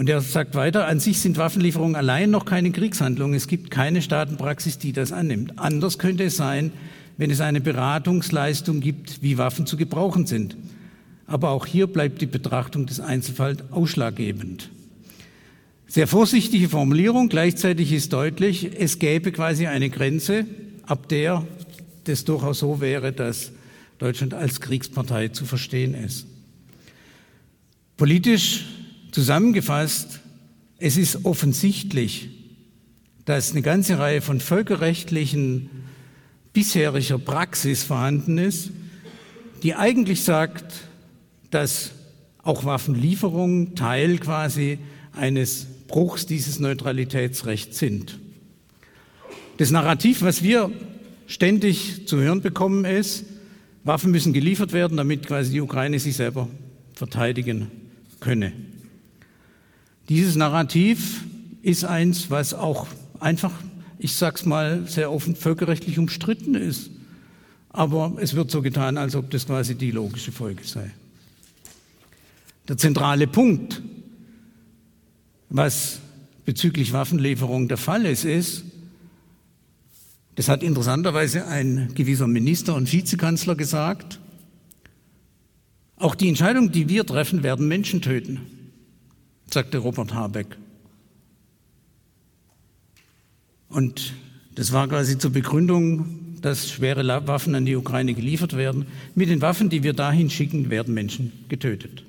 und 0.00 0.08
er 0.08 0.22
sagt 0.22 0.54
weiter, 0.54 0.86
an 0.86 0.98
sich 0.98 1.20
sind 1.20 1.36
Waffenlieferungen 1.36 1.94
allein 1.94 2.30
noch 2.30 2.46
keine 2.46 2.70
Kriegshandlung. 2.70 3.34
Es 3.34 3.48
gibt 3.48 3.70
keine 3.70 4.00
Staatenpraxis, 4.00 4.78
die 4.78 4.94
das 4.94 5.12
annimmt. 5.12 5.58
Anders 5.58 5.98
könnte 5.98 6.24
es 6.24 6.38
sein, 6.38 6.72
wenn 7.18 7.30
es 7.30 7.42
eine 7.42 7.60
Beratungsleistung 7.60 8.80
gibt, 8.80 9.22
wie 9.22 9.36
Waffen 9.36 9.66
zu 9.66 9.76
gebrauchen 9.76 10.24
sind. 10.24 10.56
Aber 11.26 11.50
auch 11.50 11.66
hier 11.66 11.86
bleibt 11.86 12.22
die 12.22 12.26
Betrachtung 12.26 12.86
des 12.86 12.98
Einzelfalls 12.98 13.62
ausschlaggebend. 13.72 14.70
Sehr 15.90 16.06
vorsichtige 16.06 16.68
Formulierung, 16.68 17.28
gleichzeitig 17.28 17.90
ist 17.90 18.12
deutlich, 18.12 18.78
es 18.78 19.00
gäbe 19.00 19.32
quasi 19.32 19.66
eine 19.66 19.90
Grenze, 19.90 20.46
ab 20.86 21.08
der 21.08 21.44
das 22.04 22.24
durchaus 22.24 22.60
so 22.60 22.80
wäre, 22.80 23.12
dass 23.12 23.50
Deutschland 23.98 24.32
als 24.32 24.60
Kriegspartei 24.60 25.28
zu 25.30 25.46
verstehen 25.46 25.94
ist. 25.94 26.28
Politisch 27.96 28.66
Zusammengefasst, 29.10 30.20
es 30.78 30.96
ist 30.96 31.24
offensichtlich, 31.24 32.28
dass 33.24 33.50
eine 33.50 33.62
ganze 33.62 33.98
Reihe 33.98 34.22
von 34.22 34.38
völkerrechtlichen 34.38 35.70
bisheriger 36.52 37.18
Praxis 37.18 37.82
vorhanden 37.82 38.38
ist, 38.38 38.70
die 39.64 39.74
eigentlich 39.74 40.22
sagt, 40.22 40.72
dass 41.50 41.90
auch 42.44 42.64
Waffenlieferungen 42.64 43.74
Teil 43.74 44.18
quasi 44.18 44.78
eines 45.12 45.66
Bruchs 45.90 46.24
dieses 46.24 46.60
Neutralitätsrechts 46.60 47.78
sind. 47.78 48.18
Das 49.58 49.70
Narrativ, 49.72 50.22
was 50.22 50.42
wir 50.42 50.70
ständig 51.26 52.06
zu 52.06 52.18
hören 52.18 52.40
bekommen, 52.40 52.84
ist, 52.84 53.24
Waffen 53.82 54.12
müssen 54.12 54.32
geliefert 54.32 54.72
werden, 54.72 54.96
damit 54.96 55.26
quasi 55.26 55.50
die 55.52 55.60
Ukraine 55.60 55.98
sich 55.98 56.16
selber 56.16 56.48
verteidigen 56.94 57.70
könne. 58.20 58.52
Dieses 60.08 60.36
Narrativ 60.36 61.24
ist 61.62 61.84
eins, 61.84 62.30
was 62.30 62.54
auch 62.54 62.86
einfach, 63.18 63.52
ich 63.98 64.14
sag's 64.14 64.44
mal, 64.44 64.86
sehr 64.86 65.10
offen 65.10 65.34
völkerrechtlich 65.34 65.98
umstritten 65.98 66.54
ist. 66.54 66.90
Aber 67.70 68.16
es 68.20 68.34
wird 68.34 68.50
so 68.50 68.62
getan, 68.62 68.96
als 68.96 69.14
ob 69.16 69.30
das 69.30 69.46
quasi 69.46 69.74
die 69.74 69.90
logische 69.90 70.32
Folge 70.32 70.64
sei. 70.64 70.90
Der 72.68 72.76
zentrale 72.76 73.26
Punkt, 73.26 73.82
was 75.50 76.00
bezüglich 76.44 76.92
Waffenlieferung 76.92 77.68
der 77.68 77.76
Fall 77.76 78.06
ist, 78.06 78.24
ist, 78.24 78.64
das 80.36 80.48
hat 80.48 80.62
interessanterweise 80.62 81.46
ein 81.46 81.90
gewisser 81.94 82.26
Minister 82.26 82.74
und 82.74 82.90
Vizekanzler 82.90 83.56
gesagt, 83.56 84.20
auch 85.96 86.14
die 86.14 86.28
Entscheidungen, 86.28 86.72
die 86.72 86.88
wir 86.88 87.04
treffen, 87.04 87.42
werden 87.42 87.68
Menschen 87.68 88.00
töten, 88.00 88.40
sagte 89.50 89.78
Robert 89.78 90.14
Habeck. 90.14 90.56
Und 93.68 94.14
das 94.54 94.72
war 94.72 94.88
quasi 94.88 95.18
zur 95.18 95.32
Begründung, 95.32 96.40
dass 96.40 96.70
schwere 96.70 97.26
Waffen 97.26 97.54
an 97.54 97.66
die 97.66 97.76
Ukraine 97.76 98.14
geliefert 98.14 98.56
werden. 98.56 98.86
Mit 99.14 99.28
den 99.28 99.42
Waffen, 99.42 99.68
die 99.68 99.82
wir 99.82 99.92
dahin 99.92 100.30
schicken, 100.30 100.70
werden 100.70 100.94
Menschen 100.94 101.32
getötet. 101.48 102.04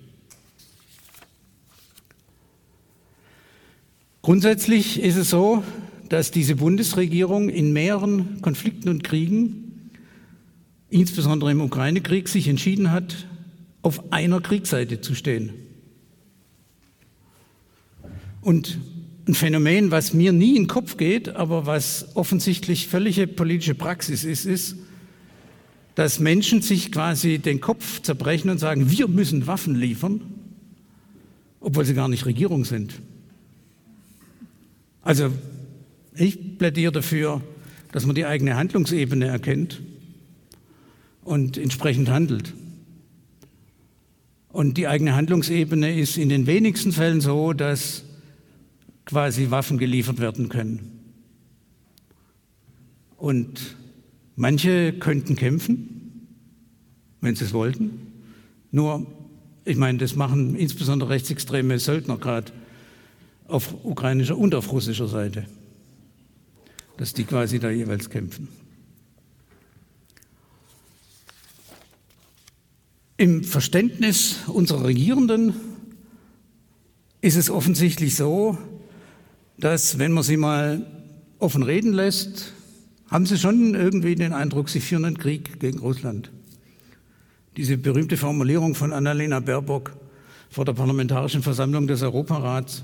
Grundsätzlich 4.22 5.02
ist 5.02 5.16
es 5.16 5.32
so, 5.32 5.64
dass 6.08 6.30
diese 6.30 6.56
Bundesregierung 6.56 7.50
in 7.50 7.74
mehreren 7.74 8.40
Konflikten 8.42 8.90
und 8.90 9.04
Kriegen, 9.04 9.90
insbesondere 10.90 11.52
im 11.52 11.62
Ukraine-Krieg, 11.62 12.28
sich 12.28 12.48
entschieden 12.48 12.92
hat, 12.92 13.28
auf 13.82 14.12
einer 14.14 14.40
Kriegsseite 14.40 15.02
zu 15.02 15.16
stehen. 15.16 15.54
Und 18.42 18.78
ein 19.28 19.34
Phänomen, 19.34 19.90
was 19.90 20.14
mir 20.14 20.34
nie 20.34 20.56
in 20.56 20.64
den 20.64 20.68
Kopf 20.68 20.98
geht, 20.98 21.30
aber 21.30 21.66
was 21.66 22.16
offensichtlich 22.16 22.88
völlige 22.88 23.26
politische 23.26 23.76
Praxis 23.76 24.24
ist, 24.24 24.46
ist, 24.46 24.76
dass 25.96 26.20
Menschen 26.20 26.62
sich 26.62 26.92
quasi 26.92 27.40
den 27.40 27.60
Kopf 27.60 28.02
zerbrechen 28.04 28.50
und 28.52 28.60
sagen, 28.60 28.92
wir 28.92 29.08
müssen 29.08 29.48
Waffen 29.48 29.76
liefern, 29.76 30.22
obwohl 31.60 31.86
sie 31.86 31.96
gar 31.96 32.08
nicht 32.08 32.26
Regierung 32.28 32.66
sind. 32.66 33.02
Also 35.02 35.32
ich 36.16 36.58
plädiere 36.58 36.92
dafür, 36.92 37.42
dass 37.92 38.06
man 38.06 38.16
die 38.16 38.26
eigene 38.26 38.56
Handlungsebene 38.56 39.26
erkennt 39.26 39.82
und 41.24 41.58
entsprechend 41.58 42.10
handelt. 42.10 42.54
Und 44.50 44.78
die 44.78 44.88
eigene 44.88 45.16
Handlungsebene 45.16 45.98
ist 45.98 46.18
in 46.18 46.30
den 46.30 46.46
wenigsten 46.46 46.92
Fällen 46.92 47.22
so, 47.22 47.54
dass 47.54 48.04
quasi 49.06 49.50
Waffen 49.50 49.78
geliefert 49.78 50.20
werden 50.20 50.50
können. 50.50 51.00
Und 53.18 53.76
manche 54.36 54.94
könnten 54.94 55.36
kämpfen, 55.36 56.28
wenn 57.22 57.36
sie 57.36 57.46
es 57.46 57.54
wollten. 57.54 57.92
Nur, 58.72 59.06
ich 59.64 59.78
meine, 59.78 60.00
das 60.00 60.16
machen 60.16 60.56
insbesondere 60.56 61.12
rechtsextreme 61.12 61.80
Söldner 61.80 62.18
gerade 62.18 62.52
auf 63.52 63.76
ukrainischer 63.84 64.38
und 64.38 64.56
auf 64.56 64.72
russischer 64.72 65.08
Seite, 65.08 65.46
dass 66.98 67.14
die 67.14 67.24
quasi 67.24 67.60
da 67.60 67.70
jeweils 67.70 68.10
kämpfen. 68.10 68.48
Im 73.18 73.44
Verständnis 73.44 74.38
unserer 74.48 74.86
Regierenden 74.86 75.54
ist 77.22 77.36
es 77.36 77.52
offensichtlich 77.52 78.16
so, 78.16 78.58
dass 79.60 80.00
wenn 80.00 80.12
man 80.12 80.24
sie 80.24 80.38
mal 80.38 80.86
offen 81.38 81.62
reden 81.62 81.94
lässt, 81.94 82.54
haben 83.10 83.26
sie 83.26 83.38
schon 83.38 83.76
irgendwie 83.76 84.16
den 84.16 84.34
Eindruck, 84.34 84.70
sie 84.70 84.80
führen 84.80 85.06
einen 85.06 85.18
Krieg 85.18 85.60
gegen 85.60 85.80
Russland. 85.80 86.32
Diese 87.58 87.78
berühmte 87.78 88.18
Formulierung 88.18 88.74
von 88.74 88.94
Annalena 88.94 89.40
Baerbock 89.40 89.92
vor 90.50 90.66
der 90.66 90.74
Parlamentarischen 90.74 91.44
Versammlung 91.44 91.86
des 91.86 92.02
Europarats, 92.02 92.84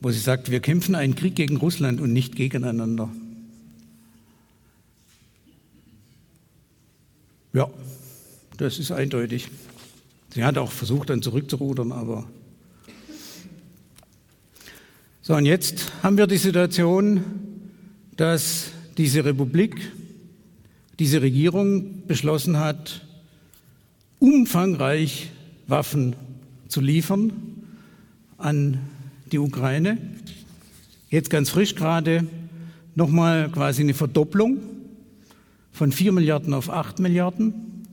wo 0.00 0.10
sie 0.10 0.20
sagt, 0.20 0.50
wir 0.50 0.60
kämpfen 0.60 0.94
einen 0.94 1.14
Krieg 1.14 1.34
gegen 1.34 1.56
Russland 1.56 2.00
und 2.00 2.12
nicht 2.12 2.36
gegeneinander. 2.36 3.10
Ja, 7.52 7.68
das 8.56 8.78
ist 8.78 8.92
eindeutig. 8.92 9.48
Sie 10.34 10.44
hat 10.44 10.58
auch 10.58 10.70
versucht, 10.70 11.10
dann 11.10 11.22
zurückzurudern, 11.22 11.92
aber. 11.92 12.28
So, 15.22 15.34
und 15.34 15.46
jetzt 15.46 15.92
haben 16.02 16.16
wir 16.16 16.26
die 16.26 16.36
Situation, 16.36 17.24
dass 18.16 18.70
diese 18.96 19.24
Republik, 19.24 19.92
diese 20.98 21.22
Regierung 21.22 22.06
beschlossen 22.06 22.58
hat, 22.58 23.06
umfangreich 24.18 25.30
Waffen 25.66 26.16
zu 26.68 26.80
liefern 26.80 27.32
an 28.36 28.80
die 29.32 29.38
Ukraine. 29.38 29.98
Jetzt 31.10 31.30
ganz 31.30 31.50
frisch 31.50 31.74
gerade 31.74 32.26
nochmal 32.94 33.50
quasi 33.50 33.82
eine 33.82 33.94
Verdopplung 33.94 34.58
von 35.72 35.92
4 35.92 36.12
Milliarden 36.12 36.54
auf 36.54 36.70
8 36.70 36.98
Milliarden 36.98 37.86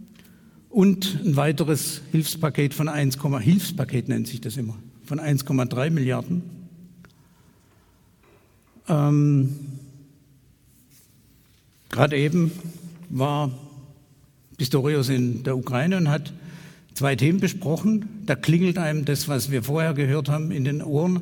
und 0.70 1.20
ein 1.24 1.36
weiteres 1.36 2.02
Hilfspaket 2.12 2.74
von 2.74 2.90
1, 2.90 3.18
Hilfspaket 3.40 4.10
nennt 4.10 4.28
sich 4.28 4.42
das 4.42 4.58
immer, 4.58 4.76
von 5.06 5.20
1,3 5.20 5.90
Milliarden. 5.90 6.44
Ähm, 8.88 9.56
Gerade 11.90 12.18
eben 12.18 12.52
war 13.10 13.52
Pistorius 14.58 15.10
in 15.10 15.44
der 15.44 15.56
Ukraine 15.56 15.98
und 15.98 16.10
hat 16.10 16.34
zwei 16.96 17.16
Themen 17.16 17.40
besprochen. 17.40 18.24
Da 18.26 18.36
klingelt 18.36 18.80
einem 18.80 19.06
das, 19.06 19.28
was 19.28 19.52
wir 19.52 19.62
vorher 19.62 19.94
gehört 19.94 20.30
haben, 20.30 20.50
in 20.50 20.64
den 20.64 20.82
Ohren. 20.82 21.22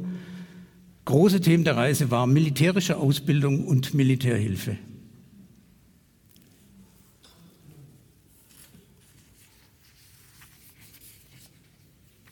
Große 1.06 1.42
Themen 1.42 1.66
der 1.66 1.76
Reise 1.76 2.12
waren 2.12 2.32
militärische 2.32 2.96
Ausbildung 2.96 3.66
und 3.66 3.94
Militärhilfe. 3.94 4.78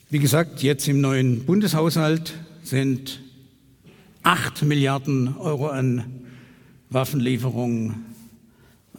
Wie 0.09 0.19
gesagt, 0.19 0.61
jetzt 0.61 0.87
im 0.87 1.01
neuen 1.01 1.45
Bundeshaushalt 1.45 2.33
sind 2.63 3.21
8 4.23 4.63
Milliarden 4.63 5.37
Euro 5.37 5.67
an 5.67 6.03
Waffenlieferungen 6.89 8.05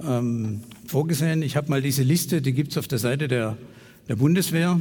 ähm, 0.03 0.63
vorgesehen. 0.87 1.43
Ich 1.43 1.57
habe 1.57 1.69
mal 1.69 1.83
diese 1.83 2.03
Liste, 2.03 2.41
die 2.41 2.53
gibt 2.53 2.73
es 2.73 2.79
auf 2.79 2.89
der 2.89 2.99
Seite 2.99 3.29
der, 3.29 3.59
der 4.09 4.17
Bundeswehr. 4.17 4.81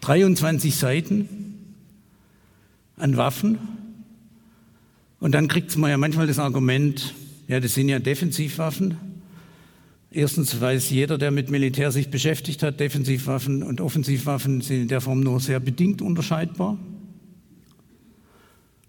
23 0.00 0.74
Seiten 0.74 1.28
an 2.96 3.16
Waffen. 3.16 3.58
Und 5.18 5.32
dann 5.32 5.48
kriegt 5.48 5.76
man 5.76 5.90
ja 5.90 5.98
manchmal 5.98 6.26
das 6.26 6.38
Argument, 6.38 7.14
ja, 7.48 7.60
das 7.60 7.74
sind 7.74 7.88
ja 7.88 7.98
Defensivwaffen. 7.98 8.96
Erstens 10.10 10.60
weiß 10.60 10.90
jeder, 10.90 11.18
der 11.18 11.30
mit 11.30 11.50
Militär 11.50 11.92
sich 11.92 12.10
beschäftigt 12.10 12.62
hat, 12.62 12.80
Defensivwaffen 12.80 13.62
und 13.62 13.80
Offensivwaffen 13.80 14.60
sind 14.60 14.82
in 14.82 14.88
der 14.88 15.00
Form 15.00 15.20
nur 15.20 15.38
sehr 15.40 15.60
bedingt 15.60 16.02
unterscheidbar. 16.02 16.78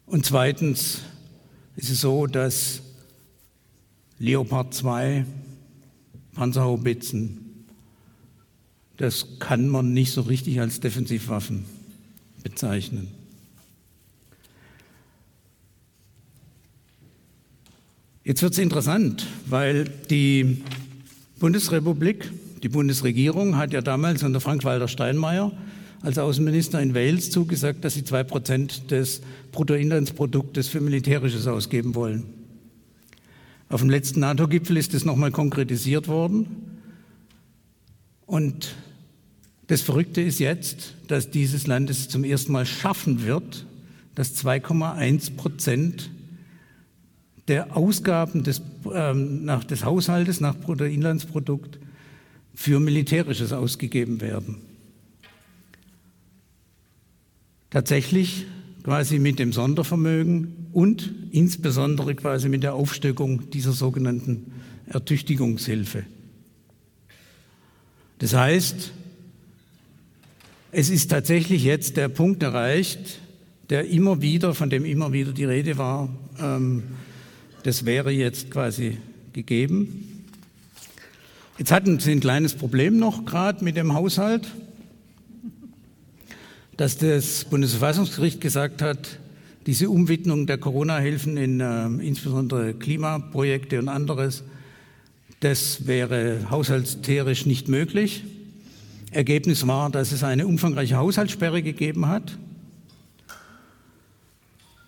Und 0.06 0.26
zweitens 0.26 1.02
ist 1.76 1.90
es 1.90 2.02
so, 2.02 2.26
dass 2.28 2.82
Leopard 4.18 4.74
2, 4.74 5.26
Panzerhaubitzen, 6.34 7.51
das 9.02 9.40
kann 9.40 9.68
man 9.68 9.94
nicht 9.94 10.12
so 10.12 10.22
richtig 10.22 10.62
als 10.62 10.80
Defensivwaffen 10.80 11.66
bezeichnen. 12.44 13.08
Jetzt 18.24 18.44
wird 18.44 18.54
es 18.54 18.60
interessant, 18.60 19.26
weil 19.48 19.86
die 20.12 20.62
Bundesrepublik, 21.40 22.32
die 22.62 22.70
Bundesregierung 22.70 23.58
hat 23.58 23.74
ja 23.74 23.82
damals 23.82 24.22
unter 24.22 24.40
Frank-Walter 24.40 24.88
Steinmeier 24.88 25.52
als 26.02 26.20
Außenminister 26.20 26.80
in 26.80 26.94
Wales 26.94 27.32
zugesagt, 27.32 27.84
dass 27.84 27.96
sie 27.96 28.04
zwei 28.04 28.24
Prozent 28.24 28.92
des 28.92 29.22
Bruttoinlandsproduktes 29.52 30.68
für 30.68 30.80
Militärisches 30.80 31.48
ausgeben 31.48 31.96
wollen. 31.96 32.26
Auf 33.70 33.82
dem 33.82 33.90
letzten 33.90 34.20
NATO-Gipfel 34.20 34.78
ist 34.78 34.94
das 34.94 35.06
nochmal 35.06 35.32
konkretisiert 35.32 36.08
worden. 36.08 36.46
Und 38.28 38.76
das 39.72 39.80
Verrückte 39.80 40.20
ist 40.20 40.40
jetzt, 40.40 40.96
dass 41.08 41.32
dieses 41.32 41.66
Land 41.66 41.90
es 41.90 42.10
zum 42.10 42.26
ersten 42.26 42.52
Mal 42.52 42.66
schaffen 42.66 43.24
wird, 43.26 43.66
dass 44.16 44.36
2,1 44.44 45.38
Prozent 45.38 46.10
der 47.48 47.78
Ausgaben 47.78 48.44
des, 48.44 48.62
ähm, 48.94 49.46
nach, 49.46 49.64
des 49.64 49.86
Haushaltes 49.86 50.42
nach 50.42 50.58
Bruttoinlandsprodukt 50.58 51.80
für 52.54 52.82
Militärisches 52.82 53.54
ausgegeben 53.54 54.20
werden. 54.20 54.58
Tatsächlich 57.70 58.48
quasi 58.84 59.20
mit 59.20 59.40
dem 59.40 59.54
Sondervermögen 59.54 60.68
und 60.74 61.14
insbesondere 61.32 62.14
quasi 62.16 62.50
mit 62.50 62.64
der 62.64 62.74
Aufstockung 62.74 63.50
dieser 63.52 63.72
sogenannten 63.72 64.52
Ertüchtigungshilfe. 64.88 66.04
Das 68.20 68.34
heißt, 68.34 68.92
es 70.72 70.90
ist 70.90 71.10
tatsächlich 71.10 71.64
jetzt 71.64 71.98
der 71.98 72.08
Punkt 72.08 72.42
erreicht, 72.44 73.20
der 73.70 73.88
immer 73.88 74.22
wieder, 74.22 74.54
von 74.54 74.70
dem 74.70 74.86
immer 74.86 75.12
wieder 75.12 75.34
die 75.34 75.46
Rede 75.46 75.78
war, 75.78 76.10
ähm, 76.40 76.84
das 77.64 77.86
wäre 77.86 78.12
jetzt 78.12 78.50
quasi 78.50 78.98
gegeben. 79.34 80.26
Jetzt 81.58 81.72
hatten 81.72 82.00
Sie 82.00 82.12
ein 82.12 82.22
kleines 82.22 82.54
Problem 82.54 82.98
noch 82.98 83.26
gerade 83.26 83.64
mit 83.64 83.76
dem 83.76 83.94
Haushalt, 83.94 84.48
dass 86.78 86.98
das 86.98 87.46
Bundesverfassungsgericht 87.46 88.42
gesagt 88.42 88.82
hat, 88.82 89.20
diese 89.68 89.90
Umwidmung 89.90 90.48
der 90.48 90.58
Corona-Hilfen 90.58 91.38
in 91.38 91.60
äh, 91.60 91.86
insbesondere 92.04 92.74
Klimaprojekte 92.74 93.78
und 93.78 93.90
anderes, 93.90 94.44
das 95.42 95.86
wäre 95.86 96.50
haushaltstheorisch 96.50 97.46
nicht 97.46 97.68
möglich. 97.68 98.24
Ergebnis 99.12 99.68
war, 99.68 99.90
dass 99.90 100.12
es 100.12 100.24
eine 100.24 100.48
umfangreiche 100.48 100.98
Haushaltssperre 100.98 101.62
gegeben 101.62 102.08
hat. 102.08 102.38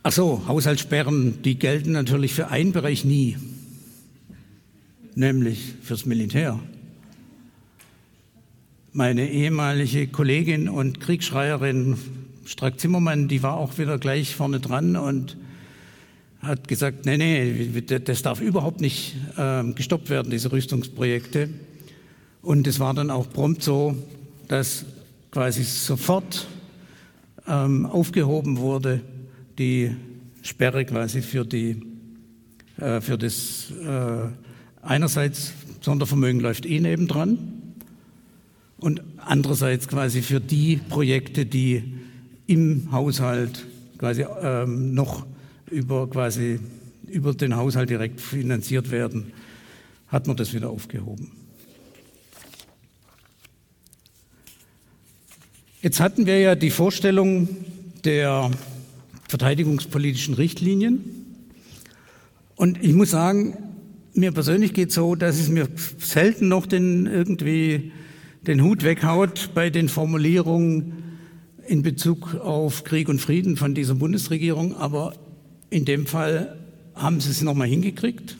Ach 0.01 0.11
so, 0.11 0.43
Haushaltssperren, 0.47 1.41
die 1.43 1.59
gelten 1.59 1.91
natürlich 1.91 2.33
für 2.33 2.47
einen 2.49 2.71
Bereich 2.71 3.05
nie, 3.05 3.37
nämlich 5.15 5.75
fürs 5.81 6.05
Militär. 6.05 6.59
Meine 8.91 9.29
ehemalige 9.29 10.07
Kollegin 10.07 10.69
und 10.69 10.99
Kriegsschreierin 10.99 11.97
Strack 12.45 12.79
Zimmermann, 12.79 13.27
die 13.27 13.41
war 13.43 13.57
auch 13.57 13.77
wieder 13.77 13.97
gleich 13.97 14.35
vorne 14.35 14.59
dran 14.59 14.95
und 14.95 15.37
hat 16.41 16.67
gesagt, 16.67 17.05
nee, 17.05 17.17
nee, 17.17 17.81
das 17.81 18.21
darf 18.21 18.41
überhaupt 18.41 18.81
nicht 18.81 19.15
äh, 19.37 19.63
gestoppt 19.71 20.09
werden, 20.09 20.29
diese 20.29 20.51
Rüstungsprojekte. 20.51 21.49
Und 22.43 22.67
es 22.67 22.79
war 22.79 22.93
dann 22.93 23.09
auch 23.09 23.29
prompt 23.29 23.63
so, 23.63 23.95
dass 24.49 24.85
quasi 25.31 25.63
sofort 25.63 26.45
ähm, 27.47 27.85
aufgehoben 27.85 28.57
wurde, 28.57 28.99
die 29.57 29.95
Sperre 30.41 30.83
quasi 30.83 31.21
für, 31.21 31.45
die, 31.45 31.81
äh, 32.77 32.99
für 32.99 33.17
das 33.17 33.71
äh, 33.71 34.27
einerseits 34.81 35.53
Sondervermögen 35.79 36.41
läuft 36.41 36.65
eh 36.65 36.81
nebendran 36.81 37.37
und 38.77 39.01
andererseits 39.17 39.87
quasi 39.87 40.21
für 40.21 40.41
die 40.41 40.81
Projekte, 40.89 41.45
die 41.45 41.95
im 42.45 42.91
Haushalt 42.91 43.65
quasi 43.97 44.25
ähm, 44.41 44.93
noch 44.93 45.25
über 45.71 46.09
quasi 46.09 46.59
über 47.07 47.33
den 47.33 47.55
Haushalt 47.55 47.89
direkt 47.89 48.19
finanziert 48.19 48.91
werden, 48.91 49.31
hat 50.09 50.27
man 50.27 50.35
das 50.35 50.53
wieder 50.53 50.69
aufgehoben. 50.69 51.42
Jetzt 55.83 55.99
hatten 55.99 56.25
wir 56.25 56.39
ja 56.39 56.55
die 56.55 56.69
Vorstellung 56.69 57.49
der 58.05 58.49
verteidigungspolitischen 59.27 60.33
Richtlinien. 60.33 61.03
Und 62.55 62.81
ich 62.81 62.93
muss 62.93 63.11
sagen, 63.11 63.57
mir 64.13 64.31
persönlich 64.31 64.73
geht 64.73 64.89
es 64.89 64.95
so, 64.95 65.15
dass 65.15 65.41
es 65.41 65.49
mir 65.49 65.67
selten 65.99 66.47
noch 66.47 66.67
den, 66.67 67.05
irgendwie 67.05 67.91
den 68.47 68.63
Hut 68.63 68.85
weghaut 68.85 69.49
bei 69.53 69.69
den 69.69 69.89
Formulierungen 69.89 71.19
in 71.67 71.81
Bezug 71.81 72.35
auf 72.35 72.85
Krieg 72.85 73.09
und 73.09 73.19
Frieden 73.19 73.57
von 73.57 73.75
dieser 73.75 73.95
Bundesregierung. 73.95 74.77
Aber 74.77 75.13
in 75.69 75.83
dem 75.83 76.05
Fall 76.05 76.57
haben 76.95 77.19
sie 77.19 77.29
es 77.29 77.41
nochmal 77.41 77.67
hingekriegt. 77.67 78.37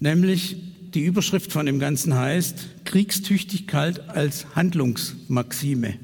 Nämlich 0.00 0.56
die 0.96 1.04
Überschrift 1.04 1.52
von 1.52 1.66
dem 1.66 1.78
Ganzen 1.78 2.14
heißt 2.14 2.86
Kriegstüchtigkeit 2.86 4.08
als 4.08 4.56
Handlungsmaxime. 4.56 5.98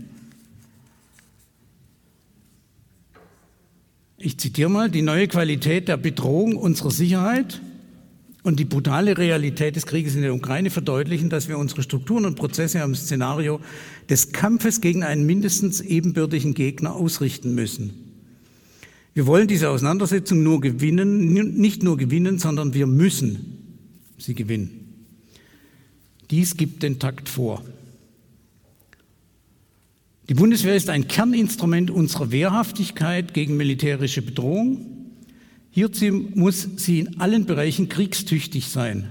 Ich 4.19 4.39
zitiere 4.39 4.69
mal, 4.69 4.91
die 4.91 5.01
neue 5.01 5.29
Qualität 5.29 5.89
der 5.89 5.97
Bedrohung 5.97 6.57
unserer 6.57 6.91
Sicherheit 6.91 7.63
und 8.43 8.61
die 8.61 8.67
brutale 8.67 9.17
Realität 9.17 9.77
des 9.77 9.87
Krieges 9.87 10.15
in 10.15 10.21
der 10.21 10.35
Ukraine 10.35 10.69
verdeutlichen, 10.69 11.31
dass 11.31 11.49
wir 11.49 11.57
unsere 11.57 11.83
Strukturen 11.83 12.27
und 12.27 12.35
Prozesse 12.35 12.83
am 12.83 12.95
Szenario 12.95 13.61
des 14.11 14.33
Kampfes 14.33 14.83
gegen 14.83 15.05
einen 15.05 15.25
mindestens 15.25 15.81
ebenbürtigen 15.81 16.53
Gegner 16.53 16.95
ausrichten 16.95 17.55
müssen. 17.55 17.95
Wir 19.15 19.27
wollen 19.27 19.49
diese 19.49 19.71
Auseinandersetzung 19.71 20.43
nur 20.43 20.61
gewinnen, 20.61 21.33
nicht 21.33 21.83
nur 21.83 21.97
gewinnen, 21.97 22.39
sondern 22.39 22.75
wir 22.75 22.87
müssen 22.87 23.57
sie 24.19 24.35
gewinnen. 24.35 24.82
Dies 26.33 26.57
gibt 26.57 26.83
den 26.83 26.99
Takt 26.99 27.29
vor. 27.29 27.63
Die 30.31 30.35
Bundeswehr 30.35 30.75
ist 30.75 30.89
ein 30.89 31.07
Kerninstrument 31.07 31.91
unserer 31.91 32.31
Wehrhaftigkeit 32.31 33.35
gegen 33.35 33.59
militärische 33.59 34.23
Bedrohung. 34.23 34.87
Hierzu 35.71 36.31
muss 36.35 36.67
sie 36.77 37.01
in 37.01 37.21
allen 37.21 37.45
Bereichen 37.45 37.91
kriegstüchtig 37.91 38.69
sein. 38.69 39.11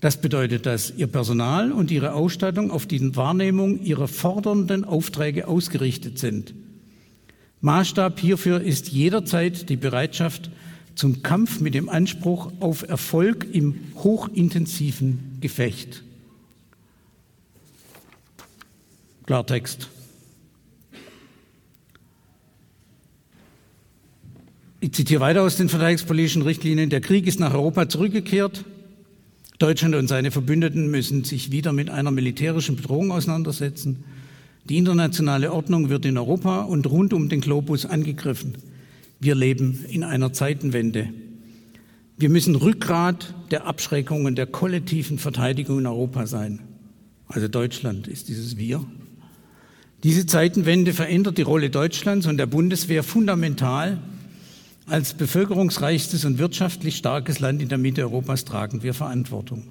Das 0.00 0.20
bedeutet, 0.20 0.66
dass 0.66 0.94
ihr 0.96 1.08
Personal 1.08 1.72
und 1.72 1.90
ihre 1.90 2.14
Ausstattung 2.14 2.70
auf 2.70 2.86
die 2.86 3.16
Wahrnehmung 3.16 3.82
ihrer 3.82 4.06
fordernden 4.06 4.84
Aufträge 4.84 5.48
ausgerichtet 5.48 6.18
sind. 6.20 6.54
Maßstab 7.60 8.20
hierfür 8.20 8.60
ist 8.60 8.88
jederzeit 8.90 9.68
die 9.68 9.76
Bereitschaft 9.76 10.50
zum 10.94 11.22
Kampf 11.22 11.60
mit 11.60 11.74
dem 11.74 11.88
Anspruch 11.88 12.52
auf 12.60 12.88
Erfolg 12.88 13.46
im 13.52 13.74
hochintensiven 13.96 15.38
Gefecht. 15.40 16.02
Klartext. 19.26 19.88
Ich 24.80 24.92
zitiere 24.92 25.20
weiter 25.20 25.42
aus 25.42 25.56
den 25.56 25.68
verteidigungspolitischen 25.68 26.42
Richtlinien. 26.42 26.88
Der 26.88 27.00
Krieg 27.02 27.26
ist 27.26 27.38
nach 27.38 27.52
Europa 27.52 27.88
zurückgekehrt. 27.88 28.64
Deutschland 29.58 29.94
und 29.94 30.08
seine 30.08 30.30
Verbündeten 30.30 30.90
müssen 30.90 31.22
sich 31.22 31.52
wieder 31.52 31.74
mit 31.74 31.90
einer 31.90 32.10
militärischen 32.10 32.76
Bedrohung 32.76 33.12
auseinandersetzen. 33.12 34.04
Die 34.64 34.78
internationale 34.78 35.52
Ordnung 35.52 35.90
wird 35.90 36.06
in 36.06 36.16
Europa 36.16 36.62
und 36.62 36.86
rund 36.86 37.12
um 37.12 37.28
den 37.28 37.42
Globus 37.42 37.84
angegriffen. 37.84 38.54
Wir 39.20 39.34
leben 39.34 39.84
in 39.88 40.02
einer 40.02 40.32
Zeitenwende. 40.32 41.10
Wir 42.16 42.30
müssen 42.30 42.54
Rückgrat 42.54 43.34
der 43.50 43.66
Abschreckung 43.66 44.24
und 44.24 44.36
der 44.36 44.46
kollektiven 44.46 45.18
Verteidigung 45.18 45.78
in 45.78 45.86
Europa 45.86 46.26
sein. 46.26 46.60
Also 47.28 47.46
Deutschland 47.46 48.08
ist 48.08 48.28
dieses 48.28 48.56
Wir. 48.56 48.84
Diese 50.02 50.24
Zeitenwende 50.24 50.94
verändert 50.94 51.36
die 51.36 51.42
Rolle 51.42 51.68
Deutschlands 51.68 52.26
und 52.26 52.38
der 52.38 52.46
Bundeswehr 52.46 53.02
fundamental. 53.02 53.98
Als 54.86 55.12
bevölkerungsreichstes 55.14 56.24
und 56.24 56.38
wirtschaftlich 56.38 56.96
starkes 56.96 57.40
Land 57.40 57.60
in 57.60 57.68
der 57.68 57.78
Mitte 57.78 58.02
Europas 58.02 58.46
tragen 58.46 58.82
wir 58.82 58.94
Verantwortung. 58.94 59.64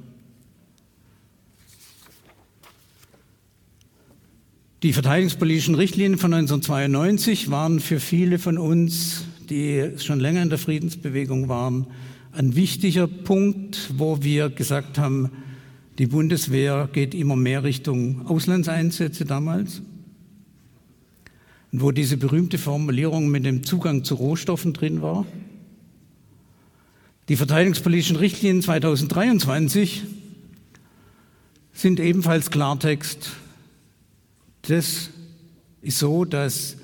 Die 4.84 4.94
verteidigungspolitischen 4.94 5.76
Richtlinien 5.76 6.18
von 6.18 6.34
1992 6.34 7.52
waren 7.52 7.80
für 7.80 8.00
viele 8.00 8.40
von 8.40 8.58
uns, 8.58 9.26
die 9.50 9.92
schon 9.98 10.20
länger 10.20 10.42
in 10.42 10.50
der 10.50 10.58
Friedensbewegung 10.58 11.50
waren, 11.50 11.88
ein 12.32 12.56
wichtiger 12.56 13.08
Punkt, 13.08 13.92
wo 13.98 14.22
wir 14.22 14.50
gesagt 14.50 14.98
haben, 14.98 15.30
die 15.98 16.08
Bundeswehr 16.08 16.88
geht 16.92 17.14
immer 17.14 17.36
mehr 17.36 17.64
Richtung 17.64 18.26
Auslandseinsätze 18.28 19.26
damals 19.26 19.82
wo 21.72 21.92
diese 21.92 22.18
berühmte 22.18 22.58
Formulierung 22.58 23.30
mit 23.30 23.46
dem 23.46 23.64
Zugang 23.64 24.04
zu 24.04 24.16
Rohstoffen 24.16 24.74
drin 24.74 25.02
war. 25.02 25.26
Die 27.28 27.36
verteidigungspolitischen 27.36 28.16
Richtlinien 28.16 28.64
2023 28.64 30.04
sind 31.74 32.00
ebenfalls 32.00 32.50
Klartext. 32.50 33.32
Das 34.64 35.12
ist 35.82 36.00
so, 36.00 36.26
dass 36.26 36.78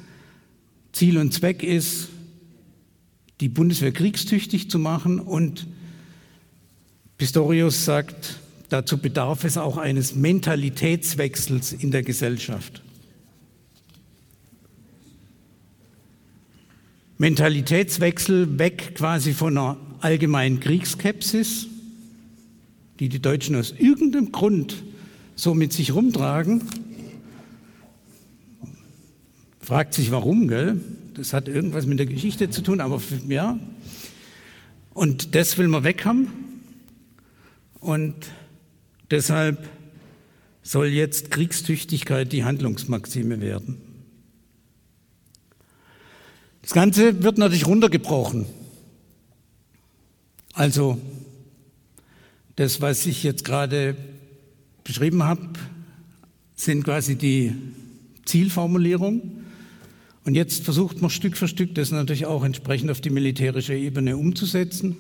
Ziel 0.92 1.18
und 1.18 1.34
Zweck 1.34 1.64
ist, 1.64 2.10
die 3.42 3.50
Bundeswehr 3.50 3.92
kriegstüchtig 3.92 4.70
zu 4.70 4.80
machen 4.80 5.20
und 5.20 5.68
Pistorius 7.18 7.86
sagt, 7.86 8.40
dazu 8.70 8.98
bedarf 8.98 9.44
es 9.44 9.58
auch 9.58 9.78
eines 9.78 10.16
Mentalitätswechsels 10.16 11.74
in 11.74 11.92
der 11.92 12.04
Gesellschaft. 12.04 12.82
Mentalitätswechsel 17.18 18.60
weg 18.60 18.96
quasi 18.96 19.34
von 19.34 19.58
einer 19.58 19.78
allgemeinen 20.02 20.60
Kriegskepsis, 20.60 21.68
die 23.00 23.08
die 23.08 23.22
Deutschen 23.22 23.56
aus 23.56 23.74
irgendeinem 23.78 24.34
Grund 24.34 24.84
so 25.36 25.54
mit 25.54 25.72
sich 25.72 25.94
rumtragen. 25.94 26.64
Fragt 29.66 29.96
sich 29.96 30.12
warum, 30.12 30.48
gell? 30.48 30.80
Das 31.16 31.34
hat 31.34 31.48
irgendwas 31.48 31.88
mit 31.88 31.98
der 31.98 32.06
Geschichte 32.06 32.52
zu 32.52 32.62
tun, 32.62 32.80
aber 32.80 33.02
ja. 33.28 33.60
Und 34.94 35.34
das 35.34 35.58
will 35.58 35.68
man 35.68 35.84
weg 35.84 36.06
haben. 36.06 36.28
Und 37.80 38.14
deshalb 39.10 39.68
soll 40.62 40.90
jetzt 40.90 41.32
Kriegstüchtigkeit 41.32 42.32
die 42.32 42.44
Handlungsmaxime 42.44 43.42
werden. 43.42 43.82
Das 46.62 46.72
Ganze 46.72 47.24
wird 47.24 47.40
natürlich 47.40 47.66
runtergebrochen. 47.66 48.46
Also 50.54 51.02
das, 52.56 52.82
was 52.82 53.08
ich 53.08 53.24
jetzt 53.24 53.44
gerade 53.44 53.98
beschrieben 54.84 55.24
habe, 55.24 55.50
sind 56.56 56.84
quasi 56.84 57.16
die 57.16 57.56
Zielformulierungen. 58.26 59.35
Und 60.26 60.34
jetzt 60.34 60.64
versucht 60.64 61.02
man 61.02 61.12
Stück 61.12 61.38
für 61.38 61.48
Stück 61.48 61.76
das 61.76 61.92
natürlich 61.92 62.26
auch 62.26 62.44
entsprechend 62.44 62.90
auf 62.90 63.00
die 63.00 63.12
militärische 63.12 63.76
Ebene 63.76 64.18
umzusetzen. 64.18 64.98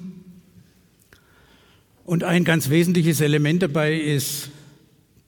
Und 2.05 2.23
ein 2.23 2.43
ganz 2.43 2.69
wesentliches 2.69 3.21
Element 3.21 3.63
dabei 3.63 3.99
ist 3.99 4.51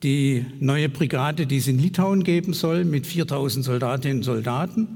die 0.04 0.46
neue 0.60 0.90
Brigade, 0.90 1.48
die 1.48 1.58
es 1.58 1.68
in 1.68 1.80
Litauen 1.80 2.24
geben 2.24 2.54
soll, 2.54 2.86
mit 2.86 3.08
4000 3.08 3.66
Soldatinnen 3.66 4.18
und 4.18 4.24
Soldaten. 4.24 4.88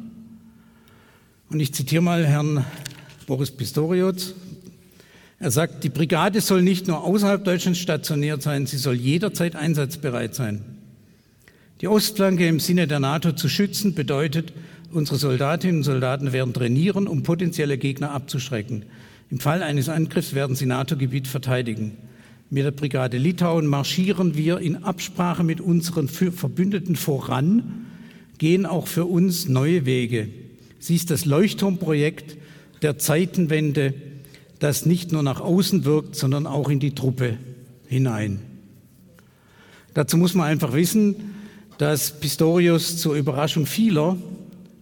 Und 1.50 1.60
ich 1.60 1.74
zitiere 1.74 2.04
mal 2.04 2.24
Herrn 2.24 2.64
Boris 3.26 3.50
Pistorius. 3.50 4.36
Er 5.40 5.50
sagt, 5.50 5.84
die 5.84 5.90
Brigade 5.90 6.40
soll 6.42 6.62
nicht 6.62 6.88
nur 6.88 7.04
außerhalb 7.04 7.44
Deutschlands 7.44 7.80
stationiert 7.80 8.44
sein, 8.44 8.68
sie 8.68 8.78
soll 8.78 8.94
jederzeit 8.94 9.56
einsatzbereit 9.56 10.36
sein. 10.36 10.64
Die 11.82 11.88
Ostflanke 11.88 12.48
im 12.48 12.60
Sinne 12.60 12.88
der 12.88 13.00
NATO 13.00 13.32
zu 13.32 13.50
schützen 13.50 13.96
bedeutet, 13.96 14.54
Unsere 14.94 15.18
Soldatinnen 15.18 15.78
und 15.78 15.84
Soldaten 15.84 16.34
werden 16.34 16.54
trainieren, 16.54 17.08
um 17.08 17.24
potenzielle 17.24 17.78
Gegner 17.78 18.12
abzuschrecken. 18.12 18.84
Im 19.30 19.40
Fall 19.40 19.64
eines 19.64 19.88
Angriffs 19.88 20.34
werden 20.34 20.58
sie 20.58 20.66
NATO-Gebiet 20.66 21.28
verteidigen. 21.28 21.98
Mit 22.50 22.66
der 22.66 22.72
Brigade 22.72 23.18
Litauen 23.18 23.68
marschieren 23.68 24.36
wir 24.36 24.60
in 24.60 24.84
Absprache 24.84 25.46
mit 25.46 25.62
unseren 25.62 26.10
Verbündeten 26.10 26.98
voran, 26.98 27.86
gehen 28.38 28.66
auch 28.66 28.88
für 28.88 29.06
uns 29.06 29.48
neue 29.48 29.86
Wege. 29.86 30.28
Sie 30.80 30.96
ist 30.96 31.10
das 31.10 31.24
Leuchtturmprojekt 31.24 32.36
der 32.82 32.98
Zeitenwende, 32.98 33.94
das 34.60 34.86
nicht 34.86 35.14
nur 35.14 35.24
nach 35.24 35.40
außen 35.40 35.86
wirkt, 35.86 36.18
sondern 36.18 36.46
auch 36.46 36.70
in 36.70 36.82
die 36.82 36.96
Truppe 36.96 37.38
hinein. 37.88 38.42
Dazu 39.94 40.18
muss 40.18 40.34
man 40.34 40.48
einfach 40.48 40.74
wissen, 40.74 41.16
dass 41.78 42.20
Pistorius 42.20 42.98
zur 42.98 43.16
Überraschung 43.16 43.66
vieler 43.66 44.18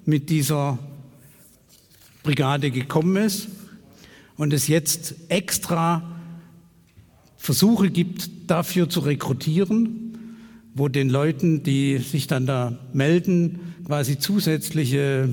mit 0.10 0.30
dieser 0.30 0.80
Brigade 2.24 2.72
gekommen 2.72 3.16
ist 3.16 3.48
und 4.36 4.54
es 4.54 4.68
jetzt 4.68 5.16
extra 5.30 6.20
Versuche 7.38 7.90
gibt, 7.90 8.30
dafür 8.48 8.90
zu 8.90 9.02
rekrutieren, 9.02 10.18
wo 10.74 10.88
den 10.88 11.10
Leuten, 11.10 11.64
die 11.64 11.98
sich 12.00 12.28
dann 12.28 12.46
da 12.46 12.78
melden, 12.92 13.60
quasi 13.86 14.20
zusätzliche 14.20 15.30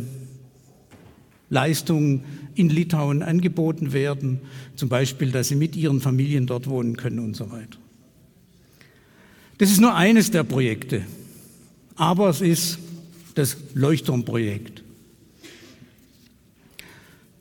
Leistungen 1.50 2.24
in 2.54 2.68
Litauen 2.68 3.22
angeboten 3.22 3.92
werden, 3.92 4.40
zum 4.76 4.88
Beispiel, 4.88 5.30
dass 5.30 5.48
sie 5.48 5.56
mit 5.56 5.76
ihren 5.76 6.00
Familien 6.00 6.46
dort 6.46 6.68
wohnen 6.68 6.96
können 6.96 7.18
und 7.18 7.36
so 7.36 7.50
weiter. 7.50 7.78
Das 9.58 9.70
ist 9.70 9.80
nur 9.80 9.94
eines 9.94 10.30
der 10.30 10.44
Projekte, 10.44 11.02
aber 11.96 12.28
es 12.28 12.40
ist 12.40 12.78
das 13.37 13.57
Leuchtturmprojekt. 13.75 14.83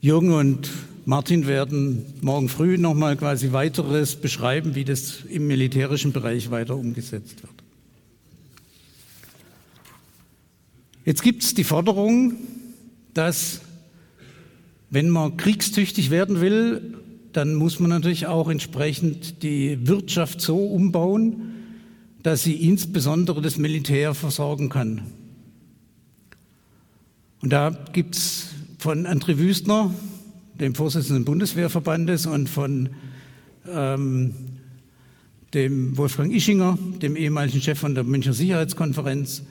Jürgen 0.00 0.32
und 0.32 0.70
Martin 1.06 1.46
werden 1.46 2.04
morgen 2.20 2.48
früh 2.48 2.78
nochmal 2.78 3.16
quasi 3.16 3.52
weiteres 3.52 4.14
beschreiben, 4.16 4.74
wie 4.74 4.84
das 4.84 5.24
im 5.28 5.46
militärischen 5.46 6.12
Bereich 6.12 6.50
weiter 6.50 6.76
umgesetzt 6.76 7.42
wird. 7.42 7.54
Jetzt 11.04 11.22
gibt 11.22 11.42
es 11.42 11.54
die 11.54 11.64
Forderung, 11.64 12.34
dass 13.14 13.62
wenn 14.90 15.08
man 15.08 15.36
kriegstüchtig 15.36 16.10
werden 16.10 16.40
will, 16.40 16.94
dann 17.32 17.54
muss 17.54 17.80
man 17.80 17.90
natürlich 17.90 18.26
auch 18.26 18.48
entsprechend 18.48 19.42
die 19.42 19.88
Wirtschaft 19.88 20.40
so 20.40 20.58
umbauen, 20.58 21.54
dass 22.22 22.42
sie 22.42 22.54
insbesondere 22.54 23.40
das 23.40 23.56
Militär 23.56 24.14
versorgen 24.14 24.68
kann. 24.68 25.02
Und 27.42 27.52
da 27.52 27.70
gibt 27.92 28.16
es 28.16 28.48
von 28.78 29.06
André 29.06 29.38
Wüstner, 29.38 29.94
dem 30.58 30.74
Vorsitzenden 30.74 31.24
des 31.24 31.26
Bundeswehrverbandes, 31.26 32.26
und 32.26 32.48
von 32.48 32.90
ähm, 33.70 34.34
dem 35.54 35.96
Wolfgang 35.96 36.32
Ischinger, 36.32 36.78
dem 37.02 37.16
ehemaligen 37.16 37.60
Chef 37.60 37.78
von 37.78 37.94
der 37.94 38.04
Münchner 38.04 38.32
Sicherheitskonferenz, 38.32 39.42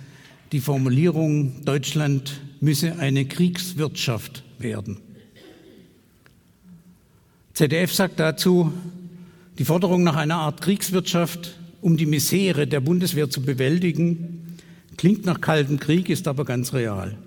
die 0.51 0.59
Formulierung, 0.59 1.63
Deutschland 1.65 2.41
müsse 2.59 2.99
eine 2.99 3.25
Kriegswirtschaft 3.25 4.43
werden. 4.59 4.97
ZDF 7.53 7.93
sagt 7.93 8.19
dazu, 8.19 8.71
die 9.57 9.65
Forderung 9.65 10.03
nach 10.03 10.15
einer 10.15 10.35
Art 10.35 10.61
Kriegswirtschaft, 10.61 11.57
um 11.81 11.97
die 11.97 12.05
Misere 12.05 12.67
der 12.67 12.81
Bundeswehr 12.81 13.29
zu 13.29 13.41
bewältigen, 13.41 14.57
klingt 14.97 15.25
nach 15.25 15.41
Kalten 15.41 15.79
Krieg, 15.79 16.09
ist 16.09 16.27
aber 16.27 16.45
ganz 16.45 16.73
real. 16.73 17.17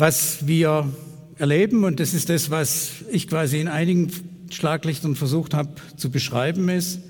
Was 0.00 0.46
wir 0.46 0.90
erleben, 1.36 1.84
und 1.84 2.00
das 2.00 2.14
ist 2.14 2.30
das, 2.30 2.48
was 2.48 3.04
ich 3.12 3.28
quasi 3.28 3.60
in 3.60 3.68
einigen 3.68 4.10
Schlaglichtern 4.48 5.14
versucht 5.14 5.52
habe 5.52 5.74
zu 5.98 6.10
beschreiben, 6.10 6.70
ist, 6.70 7.00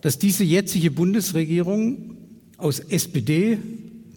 dass 0.00 0.18
diese 0.18 0.42
jetzige 0.42 0.90
Bundesregierung 0.90 2.16
aus 2.56 2.80
SPD, 2.80 3.58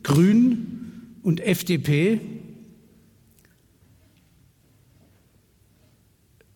Grünen 0.02 1.20
und 1.22 1.40
FDP, 1.40 2.20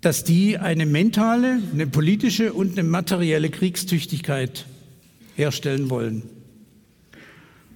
dass 0.01 0.23
die 0.23 0.57
eine 0.57 0.87
mentale, 0.87 1.61
eine 1.71 1.85
politische 1.85 2.51
und 2.51 2.71
eine 2.71 2.89
materielle 2.89 3.51
Kriegstüchtigkeit 3.51 4.65
herstellen 5.35 5.91
wollen. 5.91 6.23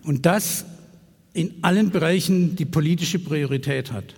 Und 0.02 0.26
das 0.26 0.66
in 1.38 1.54
allen 1.62 1.91
Bereichen 1.91 2.56
die 2.56 2.65
politische 2.65 3.19
Priorität 3.19 3.91
hat. 3.91 4.15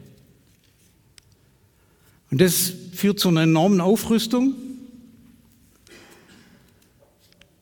Und 2.31 2.39
das 2.39 2.71
führt 2.93 3.19
zu 3.19 3.27
einer 3.27 3.41
enormen 3.41 3.81
Aufrüstung. 3.81 4.53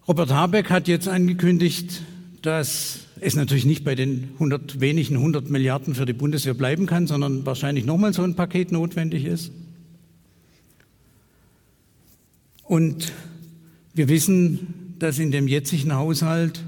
Robert 0.08 0.30
Habeck 0.30 0.70
hat 0.70 0.88
jetzt 0.88 1.08
angekündigt, 1.08 2.04
dass 2.43 3.00
es 3.20 3.36
natürlich 3.36 3.65
nicht 3.65 3.84
bei 3.84 3.96
den 3.96 4.30
100, 4.36 4.80
wenigen 4.80 5.15
100 5.15 5.50
Milliarden 5.50 5.96
für 5.96 6.06
die 6.06 6.13
Bundeswehr 6.13 6.54
bleiben 6.54 6.86
kann, 6.86 7.08
sondern 7.08 7.43
wahrscheinlich 7.48 7.84
nochmal 7.84 8.13
so 8.13 8.22
ein 8.22 8.36
Paket 8.36 8.72
notwendig 8.72 9.26
ist. 9.26 9.52
Und 12.63 13.12
wir 13.96 14.08
wissen, 14.08 14.96
dass 15.00 15.17
in 15.17 15.32
dem 15.32 15.48
jetzigen 15.48 15.96
Haushalt 15.96 16.62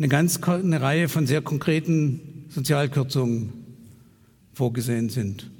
eine 0.00 0.08
ganz 0.08 0.42
eine 0.42 0.80
Reihe 0.80 1.10
von 1.10 1.26
sehr 1.26 1.42
konkreten 1.42 2.46
Sozialkürzungen 2.48 3.52
vorgesehen 4.54 5.10
sind. 5.10 5.50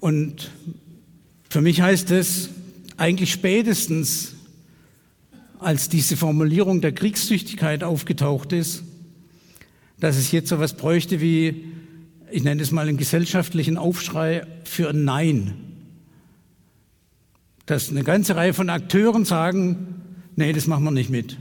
Und 0.00 0.50
für 1.50 1.60
mich 1.60 1.82
heißt 1.82 2.10
es 2.10 2.48
eigentlich 2.96 3.30
spätestens, 3.30 4.34
als 5.58 5.90
diese 5.90 6.16
Formulierung 6.16 6.80
der 6.80 6.92
Kriegstüchtigkeit 6.92 7.84
aufgetaucht 7.84 8.54
ist, 8.54 8.82
dass 10.00 10.16
es 10.16 10.32
jetzt 10.32 10.48
so 10.48 10.54
etwas 10.54 10.74
bräuchte 10.74 11.20
wie, 11.20 11.66
ich 12.30 12.44
nenne 12.44 12.62
es 12.62 12.70
mal 12.70 12.88
einen 12.88 12.96
gesellschaftlichen 12.96 13.76
Aufschrei 13.76 14.46
für 14.64 14.88
ein 14.88 15.04
Nein. 15.04 15.52
Dass 17.66 17.90
eine 17.90 18.04
ganze 18.04 18.36
Reihe 18.36 18.54
von 18.54 18.70
Akteuren 18.70 19.26
sagen, 19.26 20.03
nee, 20.36 20.52
das 20.52 20.66
machen 20.66 20.84
wir 20.84 20.90
nicht 20.90 21.10
mit. 21.10 21.36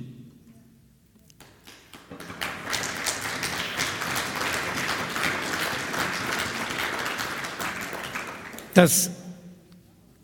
Dass 8.74 9.12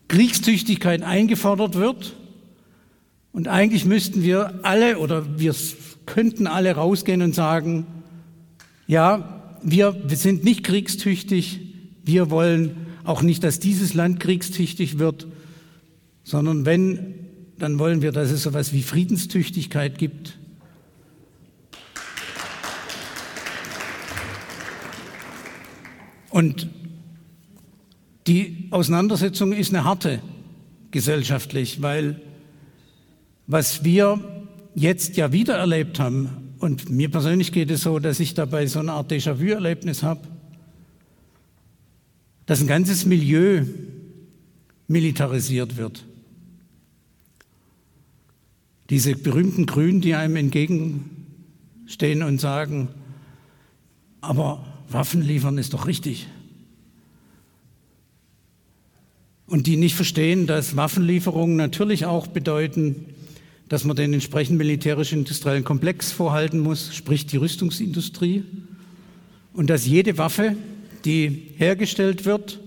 Kriegstüchtigkeit 0.07 1.03
eingefordert 1.03 1.75
wird, 1.75 2.15
Und 3.31 3.47
eigentlich 3.47 3.85
müssten 3.85 4.23
wir 4.23 4.59
alle 4.63 4.97
oder 4.97 5.39
wir 5.39 5.55
könnten 6.05 6.47
alle 6.47 6.73
rausgehen 6.73 7.21
und 7.21 7.35
sagen, 7.35 7.85
ja, 8.87 9.57
wir, 9.61 9.95
wir 10.07 10.17
sind 10.17 10.43
nicht 10.43 10.63
kriegstüchtig, 10.63 11.59
wir 12.03 12.31
wollen 12.31 12.87
auch 13.03 13.21
nicht, 13.21 13.43
dass 13.43 13.59
dieses 13.59 13.93
Land 13.93 14.19
kriegstüchtig 14.19 14.99
wird, 14.99 15.27
sondern 16.23 16.65
wenn, 16.65 17.28
dann 17.59 17.79
wollen 17.79 18.01
wir, 18.01 18.11
dass 18.11 18.31
es 18.31 18.43
so 18.43 18.49
etwas 18.49 18.73
wie 18.73 18.81
Friedenstüchtigkeit 18.81 19.97
gibt. 19.97 20.37
Und 26.29 26.67
die 28.27 28.67
Auseinandersetzung 28.71 29.53
ist 29.53 29.73
eine 29.73 29.83
harte 29.83 30.21
gesellschaftlich, 30.91 31.81
weil 31.81 32.21
was 33.47 33.83
wir 33.83 34.19
jetzt 34.75 35.17
ja 35.17 35.31
wieder 35.31 35.55
erlebt 35.55 35.99
haben, 35.99 36.29
und 36.59 36.89
mir 36.89 37.09
persönlich 37.09 37.51
geht 37.51 37.71
es 37.71 37.83
so, 37.83 37.99
dass 37.99 38.19
ich 38.19 38.33
dabei 38.33 38.67
so 38.67 38.79
eine 38.79 38.91
Art 38.91 39.11
Déjà-vu-Erlebnis 39.11 40.03
habe, 40.03 40.21
dass 42.45 42.59
ein 42.59 42.67
ganzes 42.67 43.05
Milieu 43.05 43.63
militarisiert 44.87 45.77
wird. 45.77 46.03
Diese 48.89 49.15
berühmten 49.15 49.65
Grünen, 49.65 50.01
die 50.01 50.15
einem 50.15 50.35
entgegenstehen 50.35 52.23
und 52.23 52.39
sagen, 52.39 52.89
aber 54.21 54.65
Waffen 54.89 55.21
liefern 55.21 55.57
ist 55.57 55.73
doch 55.73 55.85
richtig. 55.85 56.27
Und 59.45 59.67
die 59.67 59.77
nicht 59.77 59.95
verstehen, 59.95 60.47
dass 60.47 60.75
Waffenlieferungen 60.75 61.55
natürlich 61.55 62.05
auch 62.05 62.27
bedeuten, 62.27 63.07
dass 63.67 63.83
man 63.83 63.95
den 63.95 64.13
entsprechenden 64.13 64.57
militärisch-industriellen 64.57 65.63
Komplex 65.63 66.11
vorhalten 66.11 66.59
muss, 66.59 66.95
sprich 66.95 67.27
die 67.27 67.37
Rüstungsindustrie, 67.37 68.43
und 69.53 69.69
dass 69.69 69.85
jede 69.85 70.17
Waffe, 70.17 70.55
die 71.05 71.51
hergestellt 71.57 72.25
wird, 72.25 72.59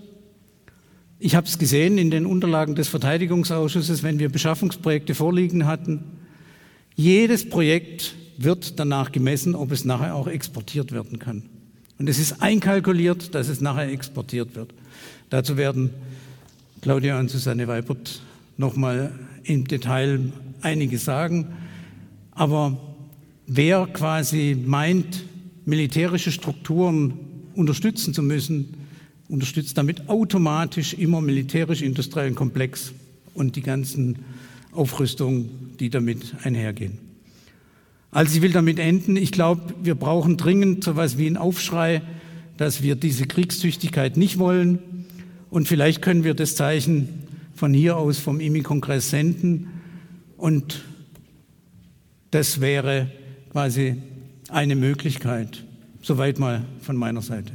ich 1.23 1.35
habe 1.35 1.47
es 1.47 1.57
gesehen 1.57 1.97
in 1.97 2.11
den 2.11 2.25
Unterlagen 2.25 2.75
des 2.75 2.89
Verteidigungsausschusses, 2.89 4.03
wenn 4.03 4.19
wir 4.19 4.27
Beschaffungsprojekte 4.27 5.15
vorliegen 5.15 5.65
hatten, 5.65 6.03
jedes 6.95 7.47
Projekt 7.47 8.15
wird 8.37 8.77
danach 8.77 9.13
gemessen, 9.13 9.55
ob 9.55 9.71
es 9.71 9.85
nachher 9.85 10.15
auch 10.15 10.27
exportiert 10.27 10.91
werden 10.91 11.19
kann. 11.19 11.43
Und 11.97 12.09
es 12.09 12.19
ist 12.19 12.41
einkalkuliert, 12.41 13.33
dass 13.35 13.47
es 13.47 13.61
nachher 13.61 13.87
exportiert 13.87 14.53
wird. 14.55 14.73
Dazu 15.29 15.55
werden 15.55 15.91
Claudia 16.81 17.17
und 17.17 17.29
Susanne 17.29 17.69
Weibert 17.69 18.21
nochmal 18.57 19.13
im 19.45 19.65
Detail 19.65 20.19
einiges 20.61 21.05
sagen. 21.05 21.53
Aber 22.31 22.77
wer 23.47 23.87
quasi 23.87 24.57
meint, 24.61 25.23
militärische 25.63 26.33
Strukturen 26.33 27.13
unterstützen 27.55 28.13
zu 28.13 28.21
müssen, 28.21 28.82
unterstützt 29.33 29.79
damit 29.79 30.09
automatisch 30.09 30.93
immer 30.93 31.19
militärisch-industriellen 31.19 32.35
Komplex 32.35 32.93
und 33.33 33.55
die 33.55 33.63
ganzen 33.63 34.19
Aufrüstungen, 34.71 35.75
die 35.79 35.89
damit 35.89 36.35
einhergehen. 36.43 36.99
Also 38.11 38.35
ich 38.35 38.43
will 38.43 38.51
damit 38.51 38.77
enden. 38.77 39.17
Ich 39.17 39.31
glaube, 39.31 39.73
wir 39.81 39.95
brauchen 39.95 40.37
dringend 40.37 40.83
so 40.83 40.91
etwas 40.91 41.17
wie 41.17 41.25
einen 41.25 41.37
Aufschrei, 41.37 42.03
dass 42.57 42.83
wir 42.83 42.93
diese 42.93 43.25
Kriegstüchtigkeit 43.25 44.17
nicht 44.17 44.37
wollen. 44.37 44.77
Und 45.49 45.67
vielleicht 45.67 46.03
können 46.03 46.23
wir 46.23 46.35
das 46.35 46.55
Zeichen 46.55 47.09
von 47.55 47.73
hier 47.73 47.97
aus 47.97 48.19
vom 48.19 48.39
IMI-Kongress 48.39 49.09
senden. 49.09 49.67
Und 50.37 50.83
das 52.29 52.61
wäre 52.61 53.09
quasi 53.51 53.95
eine 54.49 54.75
Möglichkeit. 54.75 55.65
Soweit 56.03 56.37
mal 56.37 56.65
von 56.81 56.95
meiner 56.95 57.23
Seite. 57.23 57.51